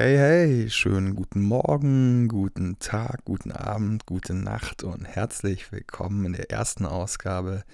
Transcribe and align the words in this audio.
Hey, 0.00 0.16
hey, 0.16 0.70
schönen 0.70 1.16
guten 1.16 1.42
Morgen, 1.42 2.28
guten 2.28 2.78
Tag, 2.78 3.24
guten 3.24 3.50
Abend, 3.50 4.06
gute 4.06 4.32
Nacht 4.32 4.84
und 4.84 5.04
herzlich 5.04 5.72
willkommen 5.72 6.24
in 6.24 6.34
der 6.34 6.52
ersten 6.52 6.86
Ausgabe 6.86 7.64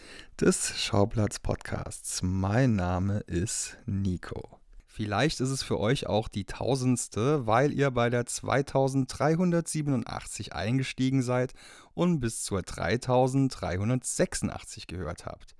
des 0.41 0.81
Schauplatz 0.81 1.39
Podcasts. 1.39 2.23
Mein 2.23 2.77
Name 2.77 3.19
ist 3.27 3.77
Nico. 3.85 4.59
Vielleicht 4.87 5.41
ist 5.41 5.51
es 5.51 5.63
für 5.63 5.79
euch 5.79 6.07
auch 6.07 6.29
die 6.29 6.47
tausendste, 6.47 7.47
weil 7.47 7.75
ihr 7.75 7.91
bei 7.91 8.09
der 8.09 8.25
2387 8.25 10.55
eingestiegen 10.55 11.21
seid 11.21 11.53
und 11.93 12.21
bis 12.21 12.43
zur 12.43 12.63
3386 12.63 14.87
gehört 14.87 15.27
habt 15.27 15.55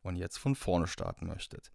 und 0.00 0.16
jetzt 0.16 0.38
von 0.38 0.54
vorne 0.54 0.86
starten 0.86 1.26
möchtet. 1.26 1.72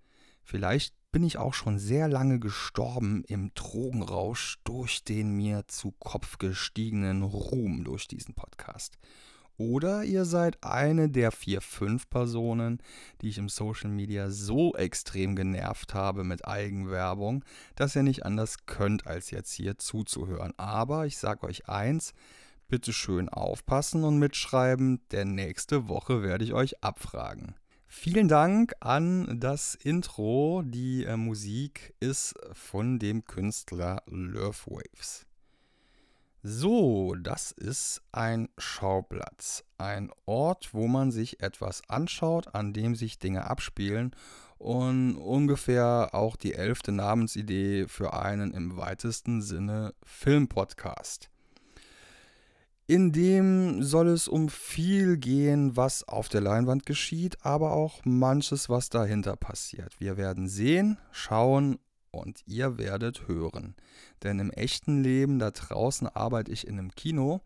Vielleicht 0.52 0.94
bin 1.14 1.24
ich 1.24 1.38
auch 1.38 1.54
schon 1.54 1.80
sehr 1.80 2.10
lange 2.10 2.38
gestorben 2.38 3.24
im 3.30 3.54
Drogenrausch 3.54 4.60
durch 4.66 5.02
den 5.06 5.32
mir 5.32 5.66
zu 5.70 5.94
Kopf 5.98 6.40
gestiegenen 6.40 7.24
Ruhm 7.24 7.86
durch 7.86 8.10
diesen 8.10 8.34
Podcast. 8.34 8.98
Oder 9.56 10.04
ihr 10.04 10.26
seid 10.26 10.62
eine 10.62 11.10
der 11.10 11.32
vier, 11.32 11.62
fünf 11.62 12.10
Personen, 12.10 12.82
die 13.22 13.30
ich 13.30 13.38
im 13.38 13.48
Social 13.48 13.90
Media 13.90 14.30
so 14.30 14.76
extrem 14.76 15.38
genervt 15.38 15.94
habe 15.94 16.26
mit 16.26 16.46
Eigenwerbung, 16.46 17.46
dass 17.76 17.96
ihr 17.96 18.04
nicht 18.04 18.26
anders 18.26 18.66
könnt, 18.66 19.08
als 19.08 19.32
jetzt 19.32 19.54
hier 19.54 19.78
zuzuhören. 19.78 20.52
Aber 20.58 21.06
ich 21.06 21.18
sage 21.18 21.48
euch 21.48 21.70
eins, 21.70 22.14
bitte 22.68 22.92
schön 22.92 23.30
aufpassen 23.30 24.04
und 24.04 24.20
mitschreiben, 24.20 25.00
denn 25.14 25.34
nächste 25.34 25.88
Woche 25.88 26.22
werde 26.24 26.44
ich 26.44 26.52
euch 26.52 26.84
abfragen. 26.84 27.56
Vielen 27.94 28.30
Dank 28.30 28.74
an 28.80 29.38
das 29.42 29.76
Intro. 29.76 30.64
Die 30.64 31.04
äh, 31.04 31.18
Musik 31.18 31.94
ist 32.00 32.34
von 32.54 33.00
dem 33.00 33.26
Künstler 33.26 34.02
Love 34.06 34.58
Waves. 34.68 35.26
So, 36.42 37.16
das 37.16 37.52
ist 37.52 38.02
ein 38.14 38.48
Schauplatz. 38.58 39.66
Ein 39.78 40.10
Ort, 40.26 40.74
wo 40.74 40.88
man 40.88 41.12
sich 41.12 41.42
etwas 41.42 41.82
anschaut, 41.90 42.56
an 42.56 42.72
dem 42.72 42.96
sich 42.96 43.20
Dinge 43.20 43.50
abspielen 43.50 44.16
und 44.58 45.18
ungefähr 45.18 46.12
auch 46.14 46.38
die 46.38 46.54
elfte 46.54 46.94
Namensidee 46.94 47.90
für 47.90 48.14
einen 48.14 48.54
im 48.54 48.78
weitesten 48.78 49.42
Sinne 49.42 49.94
Filmpodcast. 50.04 51.31
In 52.92 53.14
dem 53.14 53.84
soll 53.84 54.10
es 54.10 54.28
um 54.28 54.50
viel 54.50 55.16
gehen, 55.16 55.78
was 55.78 56.06
auf 56.06 56.28
der 56.28 56.42
Leinwand 56.42 56.86
geschieht, 56.86 57.38
aber 57.42 57.72
auch 57.72 58.02
manches, 58.04 58.68
was 58.68 58.90
dahinter 58.90 59.38
passiert. 59.38 59.98
Wir 60.02 60.18
werden 60.18 60.50
sehen, 60.50 60.98
schauen 61.14 61.80
und 62.12 62.42
ihr 62.48 62.78
werdet 62.78 63.30
hören. 63.30 63.76
Denn 64.24 64.40
im 64.40 64.52
echten 64.52 65.02
Leben 65.02 65.40
da 65.40 65.52
draußen 65.52 66.06
arbeite 66.10 66.52
ich 66.52 66.68
in 66.68 66.78
einem 66.78 66.92
Kino, 66.92 67.40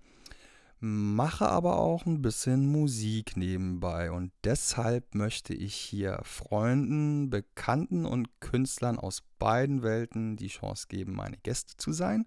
mache 0.80 1.48
aber 1.48 1.78
auch 1.78 2.08
ein 2.08 2.24
bisschen 2.24 2.66
Musik 2.66 3.38
nebenbei 3.38 4.10
und 4.10 4.32
deshalb 4.44 5.14
möchte 5.14 5.54
ich 5.54 5.76
hier 5.76 6.22
Freunden, 6.24 7.30
Bekannten 7.30 8.08
und 8.08 8.40
Künstlern 8.40 8.98
aus 8.98 9.22
beiden 9.38 9.84
Welten 9.84 10.38
die 10.38 10.48
Chance 10.48 10.88
geben, 10.90 11.14
meine 11.14 11.38
Gäste 11.38 11.78
zu 11.78 11.92
sein 11.92 12.26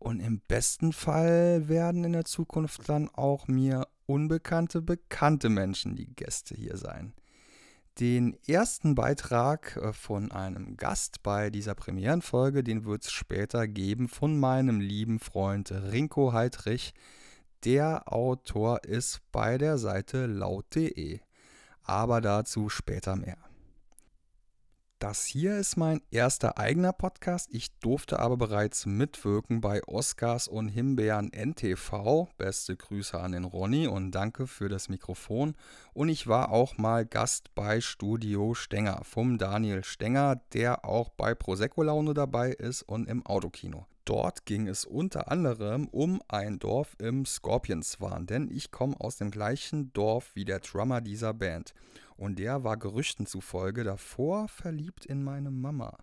und 0.00 0.18
im 0.18 0.40
besten 0.40 0.92
Fall 0.92 1.68
werden 1.68 2.04
in 2.04 2.12
der 2.12 2.24
Zukunft 2.24 2.88
dann 2.88 3.08
auch 3.10 3.46
mir 3.46 3.86
unbekannte, 4.06 4.82
bekannte 4.82 5.48
Menschen 5.50 5.94
die 5.94 6.12
Gäste 6.14 6.56
hier 6.56 6.76
sein. 6.76 7.12
Den 8.00 8.36
ersten 8.46 8.94
Beitrag 8.94 9.76
äh, 9.76 9.92
von 9.92 10.32
einem 10.32 10.78
Gast 10.78 11.22
bei 11.22 11.50
dieser 11.50 11.74
Premierenfolge, 11.74 12.64
den 12.64 12.86
wird 12.86 13.04
es 13.04 13.12
später 13.12 13.68
geben 13.68 14.08
von 14.08 14.40
meinem 14.40 14.80
lieben 14.80 15.20
Freund 15.20 15.70
Rinko 15.70 16.32
Heidrich. 16.32 16.94
Der 17.64 18.10
Autor 18.10 18.84
ist 18.84 19.20
bei 19.32 19.58
der 19.58 19.76
Seite 19.76 20.24
laut.de. 20.24 21.20
Aber 21.82 22.22
dazu 22.22 22.70
später 22.70 23.16
mehr. 23.16 23.49
Das 25.00 25.24
hier 25.24 25.56
ist 25.56 25.78
mein 25.78 26.02
erster 26.10 26.58
eigener 26.58 26.92
Podcast. 26.92 27.48
Ich 27.52 27.72
durfte 27.78 28.18
aber 28.18 28.36
bereits 28.36 28.84
mitwirken 28.84 29.62
bei 29.62 29.82
Oscars 29.84 30.46
und 30.46 30.68
Himbeeren 30.68 31.32
NTV. 31.32 32.28
Beste 32.36 32.76
Grüße 32.76 33.18
an 33.18 33.32
den 33.32 33.44
Ronny 33.44 33.86
und 33.86 34.10
danke 34.10 34.46
für 34.46 34.68
das 34.68 34.90
Mikrofon. 34.90 35.54
Und 35.94 36.10
ich 36.10 36.26
war 36.26 36.50
auch 36.50 36.76
mal 36.76 37.06
Gast 37.06 37.54
bei 37.54 37.80
Studio 37.80 38.52
Stenger 38.52 39.00
vom 39.04 39.38
Daniel 39.38 39.84
Stenger, 39.84 40.42
der 40.52 40.84
auch 40.84 41.08
bei 41.08 41.34
Prosecco 41.34 41.82
Laune 41.82 42.12
dabei 42.12 42.50
ist 42.50 42.82
und 42.82 43.08
im 43.08 43.24
Autokino. 43.24 43.86
Dort 44.04 44.44
ging 44.44 44.66
es 44.66 44.84
unter 44.84 45.30
anderem 45.30 45.86
um 45.88 46.20
ein 46.28 46.58
Dorf 46.58 46.94
im 46.98 47.24
Scorpions-Wahn, 47.24 48.26
denn 48.26 48.50
ich 48.50 48.70
komme 48.70 48.96
aus 48.98 49.16
dem 49.16 49.30
gleichen 49.30 49.94
Dorf 49.94 50.32
wie 50.34 50.44
der 50.44 50.58
Drummer 50.58 51.00
dieser 51.00 51.32
Band. 51.32 51.72
Und 52.20 52.38
der 52.38 52.64
war 52.64 52.76
Gerüchten 52.76 53.24
zufolge 53.24 53.82
davor 53.82 54.46
verliebt 54.46 55.06
in 55.06 55.24
meine 55.24 55.50
Mama. 55.50 55.96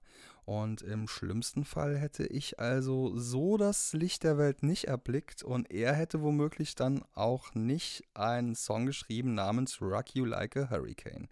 Und 0.45 0.81
im 0.81 1.07
schlimmsten 1.07 1.63
Fall 1.63 1.95
hätte 1.95 2.25
ich 2.25 2.57
also 2.57 3.15
so 3.15 3.55
das 3.55 3.93
Licht 3.93 4.23
der 4.23 4.39
Welt 4.39 4.63
nicht 4.63 4.85
erblickt 4.85 5.43
und 5.43 5.69
er 5.69 5.93
hätte 5.93 6.23
womöglich 6.23 6.73
dann 6.73 7.03
auch 7.13 7.53
nicht 7.53 8.03
einen 8.15 8.55
Song 8.55 8.87
geschrieben 8.87 9.35
namens 9.35 9.79
Rock 9.79 10.15
You 10.15 10.25
Like 10.25 10.57
a 10.57 10.71
Hurricane. 10.71 11.27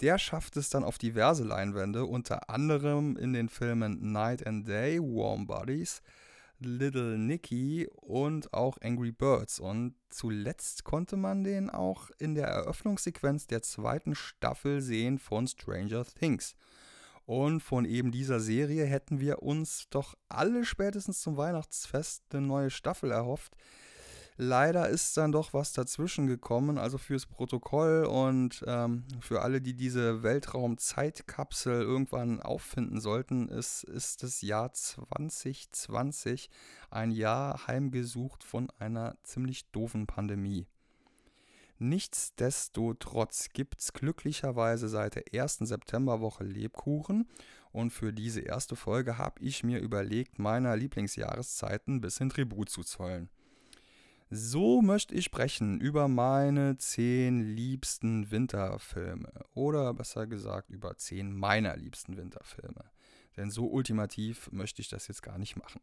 Der 0.00 0.18
schafft 0.18 0.56
es 0.56 0.70
dann 0.70 0.82
auf 0.82 0.98
diverse 0.98 1.44
Leinwände, 1.44 2.04
unter 2.04 2.50
anderem 2.50 3.16
in 3.16 3.32
den 3.32 3.48
Filmen 3.48 4.10
Night 4.10 4.44
and 4.44 4.66
Day, 4.66 4.98
Warm 4.98 5.46
Bodies, 5.46 6.02
Little 6.64 7.18
Nicky 7.18 7.88
und 7.94 8.52
auch 8.52 8.78
Angry 8.80 9.12
Birds. 9.12 9.60
Und 9.60 9.94
zuletzt 10.10 10.84
konnte 10.84 11.16
man 11.16 11.44
den 11.44 11.70
auch 11.70 12.10
in 12.18 12.34
der 12.34 12.48
Eröffnungssequenz 12.48 13.46
der 13.46 13.62
zweiten 13.62 14.14
Staffel 14.14 14.80
sehen 14.80 15.18
von 15.18 15.46
Stranger 15.46 16.04
Things. 16.04 16.56
Und 17.26 17.60
von 17.60 17.84
eben 17.84 18.10
dieser 18.10 18.40
Serie 18.40 18.84
hätten 18.84 19.20
wir 19.20 19.42
uns 19.42 19.88
doch 19.88 20.14
alle 20.28 20.64
spätestens 20.64 21.20
zum 21.20 21.36
Weihnachtsfest 21.36 22.22
eine 22.32 22.46
neue 22.46 22.70
Staffel 22.70 23.10
erhofft. 23.10 23.56
Leider 24.36 24.88
ist 24.88 25.16
dann 25.16 25.30
doch 25.30 25.52
was 25.52 25.72
dazwischen 25.72 26.26
gekommen, 26.26 26.76
also 26.76 26.98
fürs 26.98 27.24
Protokoll 27.24 28.04
und 28.04 28.64
ähm, 28.66 29.04
für 29.20 29.42
alle, 29.42 29.60
die 29.60 29.74
diese 29.74 30.24
Weltraum-Zeitkapsel 30.24 31.82
irgendwann 31.82 32.40
auffinden 32.42 33.00
sollten, 33.00 33.48
ist, 33.48 33.84
ist 33.84 34.24
das 34.24 34.42
Jahr 34.42 34.72
2020 34.72 36.50
ein 36.90 37.12
Jahr 37.12 37.68
heimgesucht 37.68 38.42
von 38.42 38.70
einer 38.80 39.16
ziemlich 39.22 39.70
doofen 39.70 40.08
Pandemie. 40.08 40.66
Nichtsdestotrotz 41.78 43.50
gibt 43.52 43.80
es 43.80 43.92
glücklicherweise 43.92 44.88
seit 44.88 45.14
der 45.14 45.32
ersten 45.32 45.66
Septemberwoche 45.66 46.42
Lebkuchen 46.42 47.28
und 47.70 47.92
für 47.92 48.12
diese 48.12 48.40
erste 48.40 48.74
Folge 48.74 49.16
habe 49.16 49.40
ich 49.44 49.62
mir 49.62 49.78
überlegt, 49.78 50.40
meiner 50.40 50.76
Lieblingsjahreszeiten 50.76 51.96
ein 51.96 52.00
bisschen 52.00 52.30
Tribut 52.30 52.68
zu 52.68 52.82
zollen. 52.82 53.28
So 54.30 54.80
möchte 54.82 55.14
ich 55.14 55.24
sprechen 55.26 55.80
über 55.80 56.08
meine 56.08 56.76
zehn 56.78 57.40
liebsten 57.40 58.30
Winterfilme. 58.30 59.32
Oder 59.54 59.92
besser 59.94 60.26
gesagt 60.26 60.70
über 60.70 60.96
zehn 60.96 61.36
meiner 61.36 61.76
liebsten 61.76 62.16
Winterfilme. 62.16 62.84
Denn 63.36 63.50
so 63.50 63.66
ultimativ 63.66 64.50
möchte 64.50 64.80
ich 64.80 64.88
das 64.88 65.08
jetzt 65.08 65.22
gar 65.22 65.38
nicht 65.38 65.56
machen. 65.56 65.80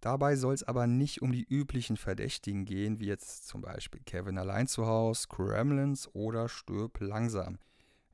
Dabei 0.00 0.36
soll 0.36 0.52
es 0.52 0.62
aber 0.62 0.86
nicht 0.86 1.22
um 1.22 1.32
die 1.32 1.46
üblichen 1.48 1.96
Verdächtigen 1.96 2.66
gehen, 2.66 3.00
wie 3.00 3.06
jetzt 3.06 3.48
zum 3.48 3.62
Beispiel 3.62 4.02
Kevin 4.04 4.36
allein 4.36 4.66
zu 4.66 4.86
Hause, 4.86 5.28
Kremlins 5.28 6.14
oder 6.14 6.50
Stirb 6.50 7.00
langsam. 7.00 7.58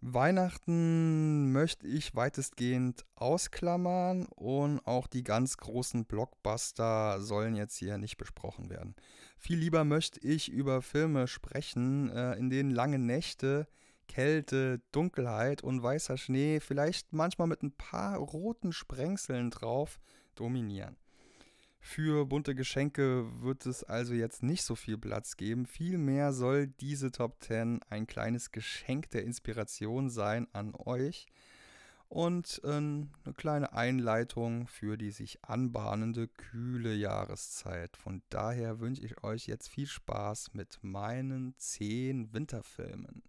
Weihnachten 0.01 1.53
möchte 1.53 1.87
ich 1.87 2.15
weitestgehend 2.15 3.05
ausklammern 3.17 4.27
und 4.27 4.81
auch 4.87 5.07
die 5.07 5.25
ganz 5.25 5.59
großen 5.59 6.07
Blockbuster 6.07 7.21
sollen 7.21 7.55
jetzt 7.55 7.77
hier 7.77 7.99
nicht 7.99 8.17
besprochen 8.17 8.71
werden. 8.71 8.95
Viel 9.41 9.59
lieber 9.59 9.85
möchte 9.85 10.21
ich 10.21 10.53
über 10.53 10.83
Filme 10.83 11.27
sprechen, 11.27 12.11
äh, 12.11 12.35
in 12.35 12.51
denen 12.51 12.71
lange 12.71 12.99
Nächte, 12.99 13.67
Kälte, 14.07 14.83
Dunkelheit 14.93 15.63
und 15.63 15.83
weißer 15.83 16.19
Schnee 16.19 16.61
vielleicht 16.61 17.15
manchmal 17.15 17.49
mit 17.49 17.63
ein 17.63 17.73
paar 17.73 18.19
roten 18.19 18.71
Sprengseln 18.71 19.49
drauf 19.51 19.99
dominieren. 20.35 20.99
Für 21.81 22.27
bunte 22.27 22.55
Geschenke 22.55 23.31
wird 23.41 23.65
es 23.65 23.83
also 23.83 24.13
jetzt 24.13 24.43
nicht 24.43 24.63
so 24.63 24.75
viel 24.75 24.99
Platz 24.99 25.39
geben. 25.39 25.65
Vielmehr 25.65 26.35
soll 26.35 26.67
diese 26.67 27.11
Top 27.11 27.43
10 27.43 27.81
ein 27.89 28.07
kleines 28.07 28.53
Geschenk 28.53 29.11
der 29.11 29.25
Inspiration 29.25 30.11
sein 30.11 30.49
an 30.53 30.75
euch 30.75 31.27
und 32.11 32.61
äh, 32.65 32.69
eine 32.69 33.09
kleine 33.37 33.73
Einleitung 33.73 34.67
für 34.67 34.99
die 34.99 35.13
sich 35.13 35.45
anbahnende 35.45 36.27
kühle 36.27 36.93
Jahreszeit. 36.93 37.97
Von 37.97 38.23
daher 38.31 38.81
wünsche 38.81 39.03
ich 39.03 39.23
euch 39.23 39.47
jetzt 39.47 39.69
viel 39.69 39.87
Spaß 39.87 40.53
mit 40.53 40.81
meinen 40.83 41.55
10 41.57 42.33
Winterfilmen. 42.35 43.23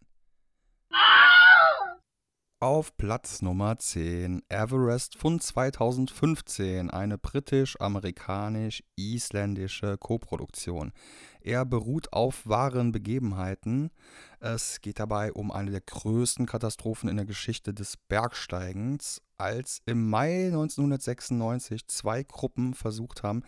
Auf 2.62 2.96
Platz 2.96 3.42
Nummer 3.42 3.78
10 3.80 4.44
Everest 4.48 5.18
von 5.18 5.40
2015, 5.40 6.92
eine 6.92 7.18
britisch-amerikanisch-isländische 7.18 9.98
Koproduktion. 9.98 10.94
Er 11.42 11.66
beruht 11.66 12.14
auf 12.14 12.48
wahren 12.48 12.92
Begebenheiten. 12.92 13.90
Es 14.40 14.80
geht 14.80 15.00
dabei 15.00 15.34
um 15.34 15.50
eine 15.50 15.72
der 15.72 15.82
größten 15.82 16.46
Katastrophen 16.46 17.10
in 17.10 17.18
der 17.18 17.26
Geschichte 17.26 17.74
des 17.74 17.98
Bergsteigens, 17.98 19.24
als 19.40 19.82
im 19.88 20.08
Mai 20.08 20.46
1996 20.46 21.88
zwei 21.88 22.22
Gruppen 22.22 22.76
versucht 22.76 23.24
haben, 23.24 23.42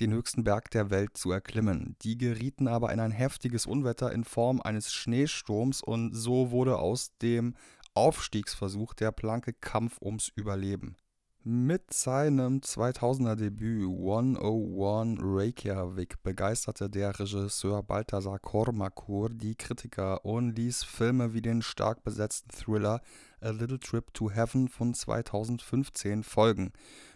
den 0.00 0.12
höchsten 0.12 0.42
Berg 0.42 0.72
der 0.72 0.90
Welt 0.90 1.16
zu 1.16 1.30
erklimmen. 1.30 1.94
Die 2.02 2.18
gerieten 2.18 2.66
aber 2.66 2.92
in 2.92 2.98
ein 2.98 3.12
heftiges 3.12 3.64
Unwetter 3.64 4.10
in 4.10 4.24
Form 4.24 4.60
eines 4.60 4.92
Schneesturms 4.92 5.82
und 5.82 6.12
so 6.14 6.50
wurde 6.50 6.78
aus 6.78 7.12
dem 7.22 7.54
Aufstiegsversuch 7.96 8.92
der 8.92 9.10
Planke 9.10 9.54
Kampf 9.54 10.02
ums 10.02 10.28
Überleben. 10.34 10.96
Mit 11.42 11.94
seinem 11.94 12.58
2000er 12.58 13.36
Debüt 13.36 13.84
101 13.84 15.18
Reykjavik 15.22 16.22
begeisterte 16.22 16.90
der 16.90 17.18
Regisseur 17.18 17.82
Balthasar 17.82 18.38
Kormakur 18.38 19.30
die 19.30 19.54
Kritiker 19.54 20.26
und 20.26 20.56
ließ 20.56 20.84
Filme 20.84 21.32
wie 21.32 21.40
den 21.40 21.62
stark 21.62 22.02
besetzten 22.02 22.50
Thriller 22.50 23.00
A 23.40 23.48
Little 23.48 23.80
Trip 23.80 24.12
to 24.12 24.30
Heaven 24.30 24.68
von 24.68 24.92
2015 24.92 26.22
folgen, 26.22 26.72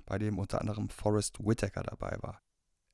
bei 0.06 0.16
dem 0.16 0.38
unter 0.38 0.62
anderem 0.62 0.88
Forrest 0.88 1.44
Whitaker 1.44 1.82
dabei 1.82 2.16
war. 2.22 2.40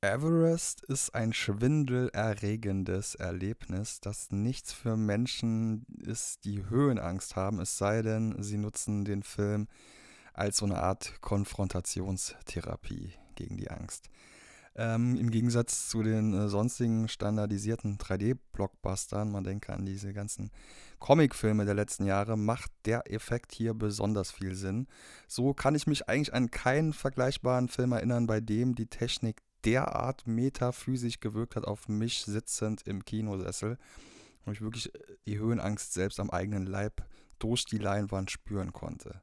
Everest 0.01 0.83
ist 0.83 1.15
ein 1.15 1.33
schwindelerregendes 1.33 3.15
Erlebnis, 3.15 3.99
das 3.99 4.29
nichts 4.29 4.71
für 4.71 4.95
Menschen 4.95 5.87
ist, 6.05 6.45
die 6.45 6.69
Höhenangst 6.69 7.35
haben, 7.35 7.59
es 7.59 7.79
sei 7.79 8.03
denn, 8.03 8.35
sie 8.43 8.59
nutzen 8.59 9.05
den 9.05 9.23
Film 9.23 9.67
als 10.33 10.57
so 10.57 10.65
eine 10.65 10.77
Art 10.77 11.19
Konfrontationstherapie 11.21 13.13
gegen 13.33 13.57
die 13.57 13.71
Angst. 13.71 14.11
Ähm, 14.75 15.17
Im 15.17 15.31
Gegensatz 15.31 15.89
zu 15.89 16.03
den 16.03 16.31
äh, 16.35 16.47
sonstigen 16.47 17.07
standardisierten 17.07 17.97
3D-Blockbustern, 17.97 19.31
man 19.31 19.43
denke 19.43 19.73
an 19.73 19.87
diese 19.87 20.13
ganzen 20.13 20.51
Comicfilme 20.99 21.65
der 21.65 21.73
letzten 21.73 22.05
Jahre, 22.05 22.37
macht 22.37 22.71
der 22.85 23.11
Effekt 23.11 23.51
hier 23.51 23.73
besonders 23.73 24.29
viel 24.29 24.53
Sinn. 24.53 24.85
So 25.27 25.55
kann 25.55 25.73
ich 25.73 25.87
mich 25.87 26.07
eigentlich 26.07 26.35
an 26.35 26.51
keinen 26.51 26.93
vergleichbaren 26.93 27.69
Film 27.69 27.93
erinnern, 27.93 28.27
bei 28.27 28.39
dem 28.39 28.75
die 28.75 28.85
Technik 28.85 29.41
derart 29.65 30.27
metaphysisch 30.27 31.19
gewirkt 31.19 31.55
hat 31.55 31.65
auf 31.65 31.87
mich 31.87 32.23
sitzend 32.25 32.83
im 32.87 33.03
Kinosessel 33.05 33.77
und 34.45 34.53
ich 34.53 34.61
wirklich 34.61 34.93
äh, 34.93 34.99
die 35.25 35.39
Höhenangst 35.39 35.93
selbst 35.93 36.19
am 36.19 36.29
eigenen 36.29 36.65
Leib 36.65 37.05
durch 37.39 37.65
die 37.65 37.77
Leinwand 37.77 38.31
spüren 38.31 38.73
konnte. 38.73 39.21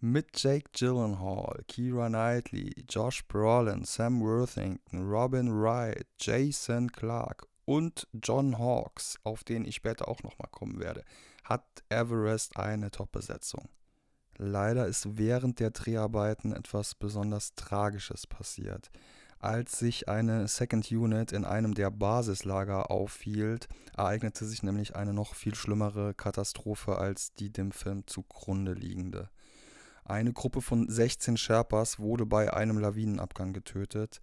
Mit 0.00 0.42
Jake 0.42 0.68
Gyllenhaal, 0.72 1.62
Keira 1.68 2.08
Knightley, 2.08 2.84
Josh 2.88 3.24
Brolin, 3.28 3.84
Sam 3.84 4.20
Worthington, 4.20 5.08
Robin 5.08 5.48
Wright, 5.48 6.06
Jason 6.18 6.90
Clark 6.90 7.46
und 7.64 8.08
John 8.20 8.58
Hawkes, 8.58 9.16
auf 9.22 9.44
den 9.44 9.64
ich 9.64 9.76
später 9.76 10.08
auch 10.08 10.22
nochmal 10.24 10.48
kommen 10.50 10.80
werde, 10.80 11.04
hat 11.44 11.64
Everest 11.88 12.56
eine 12.56 12.90
Top-Besetzung. 12.90 13.68
Leider 14.38 14.88
ist 14.88 15.18
während 15.18 15.60
der 15.60 15.70
Dreharbeiten 15.70 16.52
etwas 16.52 16.96
besonders 16.96 17.54
Tragisches 17.54 18.26
passiert 18.26 18.90
als 19.42 19.78
sich 19.78 20.08
eine 20.08 20.46
Second 20.46 20.90
Unit 20.90 21.32
in 21.32 21.44
einem 21.44 21.74
der 21.74 21.90
Basislager 21.90 22.90
aufhielt, 22.90 23.68
ereignete 23.96 24.44
sich 24.44 24.62
nämlich 24.62 24.94
eine 24.94 25.12
noch 25.12 25.34
viel 25.34 25.54
schlimmere 25.54 26.14
Katastrophe 26.14 26.96
als 26.96 27.34
die 27.34 27.50
dem 27.50 27.72
Film 27.72 28.06
zugrunde 28.06 28.72
liegende. 28.72 29.30
Eine 30.04 30.32
Gruppe 30.32 30.60
von 30.60 30.88
16 30.88 31.36
Sherpas 31.36 31.98
wurde 31.98 32.24
bei 32.24 32.52
einem 32.52 32.78
Lawinenabgang 32.78 33.52
getötet, 33.52 34.20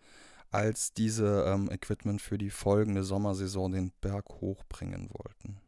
als 0.52 0.94
diese 0.94 1.46
ähm, 1.48 1.70
Equipment 1.70 2.22
für 2.22 2.38
die 2.38 2.50
folgende 2.50 3.04
Sommersaison 3.04 3.72
den 3.72 3.92
Berg 4.02 4.30
hochbringen 4.42 5.10
wollten. 5.12 5.62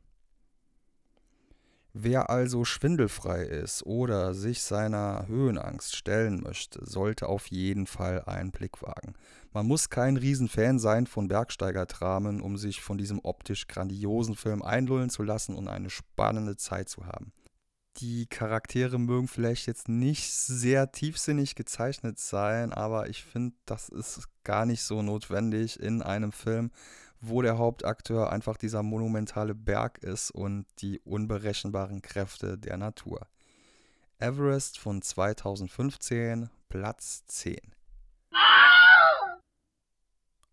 Wer 1.93 2.29
also 2.29 2.63
schwindelfrei 2.63 3.43
ist 3.43 3.85
oder 3.85 4.33
sich 4.33 4.61
seiner 4.61 5.27
Höhenangst 5.27 5.95
stellen 5.95 6.41
möchte, 6.41 6.85
sollte 6.85 7.27
auf 7.27 7.47
jeden 7.47 7.85
Fall 7.85 8.23
einen 8.25 8.51
Blick 8.51 8.81
wagen. 8.81 9.15
Man 9.51 9.67
muss 9.67 9.89
kein 9.89 10.15
Riesenfan 10.15 10.79
sein 10.79 11.05
von 11.05 11.27
Bergsteigerdramen, 11.27 12.39
um 12.39 12.55
sich 12.55 12.81
von 12.81 12.97
diesem 12.97 13.19
optisch 13.23 13.67
grandiosen 13.67 14.35
Film 14.35 14.61
einlullen 14.61 15.09
zu 15.09 15.23
lassen 15.23 15.53
und 15.53 15.67
eine 15.67 15.89
spannende 15.89 16.55
Zeit 16.55 16.87
zu 16.87 17.05
haben. 17.05 17.33
Die 17.97 18.25
Charaktere 18.25 18.97
mögen 18.97 19.27
vielleicht 19.27 19.67
jetzt 19.67 19.89
nicht 19.89 20.31
sehr 20.31 20.93
tiefsinnig 20.93 21.55
gezeichnet 21.55 22.19
sein, 22.19 22.71
aber 22.71 23.09
ich 23.09 23.25
finde, 23.25 23.53
das 23.65 23.89
ist 23.89 24.29
gar 24.45 24.65
nicht 24.65 24.81
so 24.83 25.01
notwendig 25.01 25.77
in 25.77 26.01
einem 26.01 26.31
Film, 26.31 26.71
wo 27.21 27.41
der 27.41 27.57
Hauptakteur 27.57 28.31
einfach 28.31 28.57
dieser 28.57 28.83
monumentale 28.83 29.55
Berg 29.55 29.99
ist 29.99 30.31
und 30.31 30.65
die 30.79 30.99
unberechenbaren 31.01 32.01
Kräfte 32.01 32.57
der 32.57 32.77
Natur. 32.77 33.27
Everest 34.19 34.79
von 34.79 35.01
2015, 35.01 36.49
Platz 36.67 37.25
10. 37.27 37.57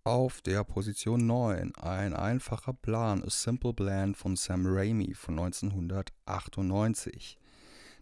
Auf 0.04 0.40
der 0.40 0.62
Position 0.64 1.26
9 1.26 1.74
ein 1.74 2.14
einfacher 2.14 2.72
Plan, 2.72 3.22
A 3.22 3.30
Simple 3.30 3.74
Plan 3.74 4.14
von 4.14 4.36
Sam 4.36 4.62
Raimi 4.64 5.14
von 5.14 5.38
1998. 5.38 7.38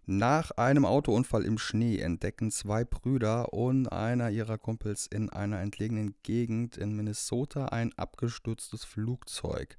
Nach 0.09 0.53
einem 0.53 0.85
Autounfall 0.85 1.45
im 1.45 1.59
Schnee 1.59 1.99
entdecken 1.99 2.53
zwei 2.53 2.85
Brüder 2.85 3.53
und 3.53 3.89
einer 3.89 4.31
ihrer 4.31 4.57
Kumpels 4.57 5.09
in 5.09 5.31
einer 5.31 5.61
entlegenen 5.61 6.15
Gegend 6.23 6.77
in 6.77 6.95
Minnesota 6.95 7.67
ein 7.67 7.93
abgestürztes 7.99 8.85
Flugzeug. 8.85 9.77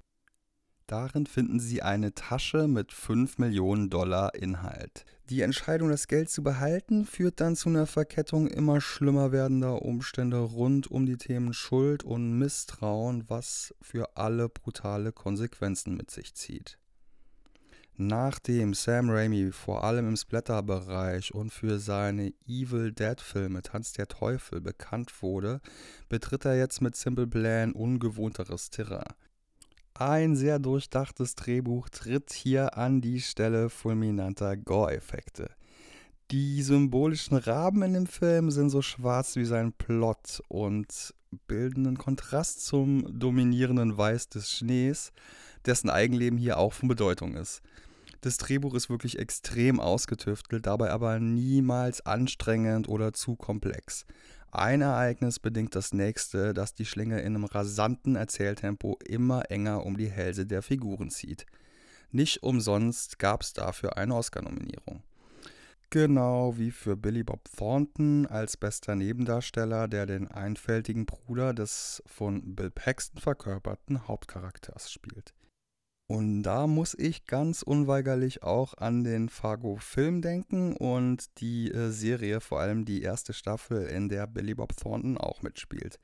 Darin 0.85 1.27
finden 1.27 1.62
sie 1.62 1.81
eine 1.81 2.13
Tasche 2.13 2.68
mit 2.68 2.91
5 2.91 3.38
Millionen 3.38 3.89
Dollar 3.89 4.35
Inhalt. 4.35 5.06
Die 5.29 5.44
Entscheidung, 5.44 5.89
das 5.89 6.09
Geld 6.09 6.30
zu 6.30 6.44
behalten, 6.44 7.06
führt 7.06 7.39
dann 7.39 7.56
zu 7.56 7.69
einer 7.69 7.88
Verkettung 7.88 8.47
immer 8.47 8.81
schlimmer 8.81 9.31
werdender 9.31 9.81
Umstände 9.81 10.39
rund 10.39 10.92
um 10.92 11.06
die 11.06 11.18
Themen 11.18 11.54
Schuld 11.54 12.04
und 12.04 12.37
Misstrauen, 12.37 13.23
was 13.30 13.73
für 13.81 14.18
alle 14.18 14.49
brutale 14.49 15.13
Konsequenzen 15.13 15.95
mit 15.95 16.11
sich 16.11 16.33
zieht. 16.35 16.78
Nachdem 17.99 18.75
Sam 18.75 19.09
Raimi 19.09 19.51
vor 19.51 19.83
allem 19.83 20.09
im 20.09 20.16
Splatter-Bereich 20.16 21.33
und 21.33 21.51
für 21.51 21.80
seine 21.80 22.31
Evil 22.45 22.92
Dead-Filme 22.92 23.63
Tanz 23.63 23.94
der 23.94 24.07
Teufel 24.07 24.61
bekannt 24.61 25.23
wurde, 25.23 25.61
betritt 26.07 26.45
er 26.45 26.56
jetzt 26.56 26.80
mit 26.80 26.95
Simple 26.95 27.25
Plan 27.25 27.71
ungewohnteres 27.71 28.69
Terrain. 28.69 29.16
Ein 29.95 30.35
sehr 30.35 30.59
durchdachtes 30.59 31.33
Drehbuch 31.33 31.89
tritt 31.89 32.31
hier 32.33 32.77
an 32.77 33.01
die 33.01 33.19
Stelle 33.19 33.71
fulminanter 33.71 34.57
Gore-Effekte. 34.57 35.49
Die 36.30 36.61
symbolischen 36.61 37.37
Raben 37.37 37.81
in 37.81 37.94
dem 37.94 38.06
Film 38.06 38.51
sind 38.51 38.69
so 38.69 38.83
schwarz 38.83 39.35
wie 39.37 39.45
sein 39.45 39.73
Plot 39.73 40.44
und 40.49 41.16
bilden 41.47 41.87
einen 41.87 41.97
Kontrast 41.97 42.63
zum 42.63 43.19
dominierenden 43.19 43.97
Weiß 43.97 44.30
des 44.30 44.51
Schnees, 44.51 45.13
dessen 45.66 45.89
Eigenleben 45.89 46.37
hier 46.37 46.59
auch 46.59 46.73
von 46.73 46.89
Bedeutung 46.89 47.35
ist. 47.35 47.63
Das 48.21 48.38
Drehbuch 48.38 48.74
ist 48.74 48.90
wirklich 48.90 49.19
extrem 49.19 49.80
ausgetüftelt, 49.80 50.66
dabei 50.66 50.92
aber 50.92 51.19
niemals 51.19 52.06
anstrengend 52.06 52.90
oder 52.90 53.14
zu 53.14 53.36
komplex. 53.36 54.06
Ein 54.52 54.81
Ereignis 54.81 55.40
bedingt 55.40 55.76
das 55.76 55.94
nächste, 55.94 56.54
das 56.54 56.74
die 56.74 56.86
Schlinge 56.86 57.19
in 57.19 57.36
einem 57.36 57.45
rasanten 57.45 58.16
Erzähltempo 58.16 58.97
immer 59.06 59.52
enger 59.52 59.86
um 59.86 59.97
die 59.97 60.09
Hälse 60.09 60.45
der 60.45 60.62
Figuren 60.62 61.12
zieht. 61.12 61.45
Nicht 62.12 62.42
umsonst 62.42 63.19
gab 63.19 63.42
es 63.42 63.54
dafür 63.54 63.97
eine 63.97 64.16
Oscar-Nominierung. 64.16 65.04
Genau 65.90 66.57
wie 66.57 66.71
für 66.71 66.97
Billy 66.97 67.24
Bob 67.24 67.47
Thornton 67.56 68.26
als 68.26 68.57
bester 68.57 68.95
Nebendarsteller, 68.95 69.88
der 69.88 70.06
den 70.06 70.28
einfältigen 70.28 71.06
Bruder 71.06 71.54
des 71.54 72.02
von 72.06 72.56
Bill 72.56 72.71
Paxton 72.71 73.21
verkörperten 73.21 74.07
Hauptcharakters 74.07 74.92
spielt. 74.92 75.33
Und 76.09 76.44
da 76.44 76.68
muss 76.68 76.94
ich 76.94 77.26
ganz 77.26 77.64
unweigerlich 77.64 78.42
auch 78.42 78.76
an 78.76 79.04
den 79.04 79.28
Fargo-Film 79.28 80.21
denken 80.21 80.76
und 80.78 81.26
die 81.42 81.69
äh, 81.69 81.90
Serie, 81.92 82.40
vor 82.40 82.61
allem 82.61 82.85
die 82.85 83.02
erste 83.02 83.33
Staffel, 83.33 83.87
in 83.87 84.07
der 84.07 84.26
Billy 84.26 84.56
Bob 84.56 84.76
Thornton 84.78 85.18
auch 85.18 85.42
mitspielt. 85.42 85.99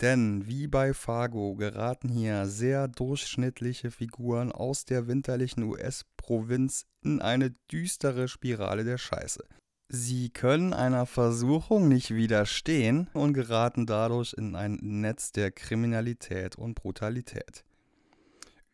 Denn 0.00 0.46
wie 0.46 0.66
bei 0.66 0.94
Fargo 0.94 1.54
geraten 1.54 2.08
hier 2.08 2.46
sehr 2.46 2.88
durchschnittliche 2.88 3.90
Figuren 3.90 4.52
aus 4.52 4.84
der 4.84 5.06
winterlichen 5.06 5.62
US-Provinz 5.64 6.86
in 7.02 7.20
eine 7.20 7.50
düstere 7.70 8.28
Spirale 8.28 8.84
der 8.84 8.98
Scheiße. 8.98 9.44
Sie 9.88 10.30
können 10.30 10.72
einer 10.72 11.06
Versuchung 11.06 11.88
nicht 11.88 12.14
widerstehen 12.14 13.08
und 13.12 13.34
geraten 13.34 13.86
dadurch 13.86 14.34
in 14.36 14.56
ein 14.56 14.78
Netz 14.82 15.30
der 15.32 15.52
Kriminalität 15.52 16.56
und 16.56 16.74
Brutalität. 16.74 17.64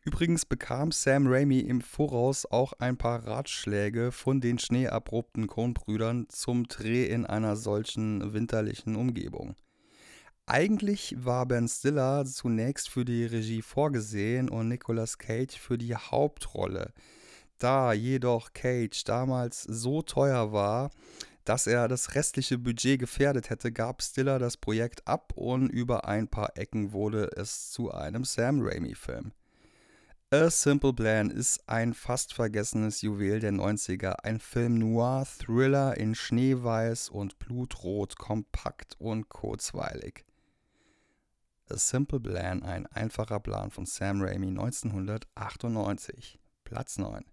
Übrigens 0.05 0.45
bekam 0.45 0.91
Sam 0.91 1.27
Raimi 1.27 1.59
im 1.59 1.79
Voraus 1.79 2.45
auch 2.45 2.73
ein 2.73 2.97
paar 2.97 3.25
Ratschläge 3.25 4.11
von 4.11 4.41
den 4.41 4.59
schneeabrupten 4.59 5.47
Coen-Brüdern 5.47 6.27
zum 6.27 6.67
Dreh 6.67 7.05
in 7.05 7.25
einer 7.25 7.55
solchen 7.55 8.33
winterlichen 8.33 8.97
Umgebung. 8.97 9.55
Eigentlich 10.45 11.15
war 11.17 11.45
Ben 11.45 11.69
Stiller 11.69 12.25
zunächst 12.25 12.89
für 12.89 13.05
die 13.05 13.23
Regie 13.23 13.61
vorgesehen 13.61 14.49
und 14.49 14.67
Nicolas 14.67 15.17
Cage 15.17 15.57
für 15.57 15.77
die 15.77 15.95
Hauptrolle. 15.95 16.91
Da 17.57 17.93
jedoch 17.93 18.51
Cage 18.51 19.05
damals 19.05 19.63
so 19.63 20.01
teuer 20.01 20.51
war, 20.51 20.91
dass 21.45 21.65
er 21.65 21.87
das 21.87 22.13
restliche 22.13 22.57
Budget 22.57 22.99
gefährdet 22.99 23.49
hätte, 23.49 23.71
gab 23.71 24.01
Stiller 24.01 24.37
das 24.37 24.57
Projekt 24.57 25.07
ab 25.07 25.31
und 25.37 25.69
über 25.69 26.09
ein 26.09 26.27
paar 26.27 26.57
Ecken 26.57 26.91
wurde 26.91 27.29
es 27.37 27.71
zu 27.71 27.91
einem 27.91 28.25
Sam 28.25 28.59
Raimi-Film. 28.61 29.31
A 30.33 30.49
Simple 30.49 30.93
Plan 30.93 31.29
ist 31.29 31.69
ein 31.69 31.93
fast 31.93 32.33
vergessenes 32.33 33.03
Juwel 33.03 33.39
der 33.39 33.51
90er, 33.51 34.23
ein 34.23 34.39
Film 34.39 34.79
noir, 34.79 35.27
Thriller 35.27 35.95
in 35.95 36.15
Schneeweiß 36.15 37.09
und 37.09 37.37
Blutrot, 37.37 38.17
kompakt 38.17 38.95
und 38.97 39.29
kurzweilig. 39.29 40.25
A 41.69 41.77
Simple 41.77 42.19
Plan, 42.19 42.63
ein 42.63 42.87
einfacher 42.87 43.39
Plan 43.39 43.69
von 43.69 43.85
Sam 43.85 44.23
Raimi 44.23 44.47
1998. 44.47 46.39
Platz 46.63 46.97
9. 46.97 47.23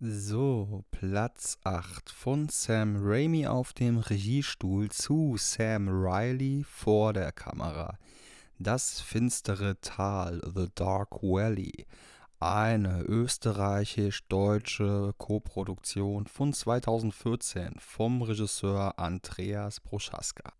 So, 0.00 0.84
Platz 0.90 1.56
8 1.62 2.10
von 2.10 2.48
Sam 2.48 2.96
Raimi 2.98 3.46
auf 3.46 3.72
dem 3.74 3.98
Regiestuhl 3.98 4.90
zu 4.90 5.36
Sam 5.38 5.88
Riley 5.88 6.64
vor 6.68 7.12
der 7.12 7.30
Kamera. 7.30 7.96
Das 8.58 9.00
finstere 9.00 9.80
Tal, 9.80 10.42
The 10.54 10.66
Dark 10.74 11.22
Valley. 11.22 11.86
Eine 12.38 13.00
österreichisch-deutsche 13.02 15.14
Koproduktion 15.16 16.26
von 16.26 16.52
2014 16.52 17.76
vom 17.78 18.20
Regisseur 18.22 18.98
Andreas 18.98 19.80
Proschaska. 19.80 20.52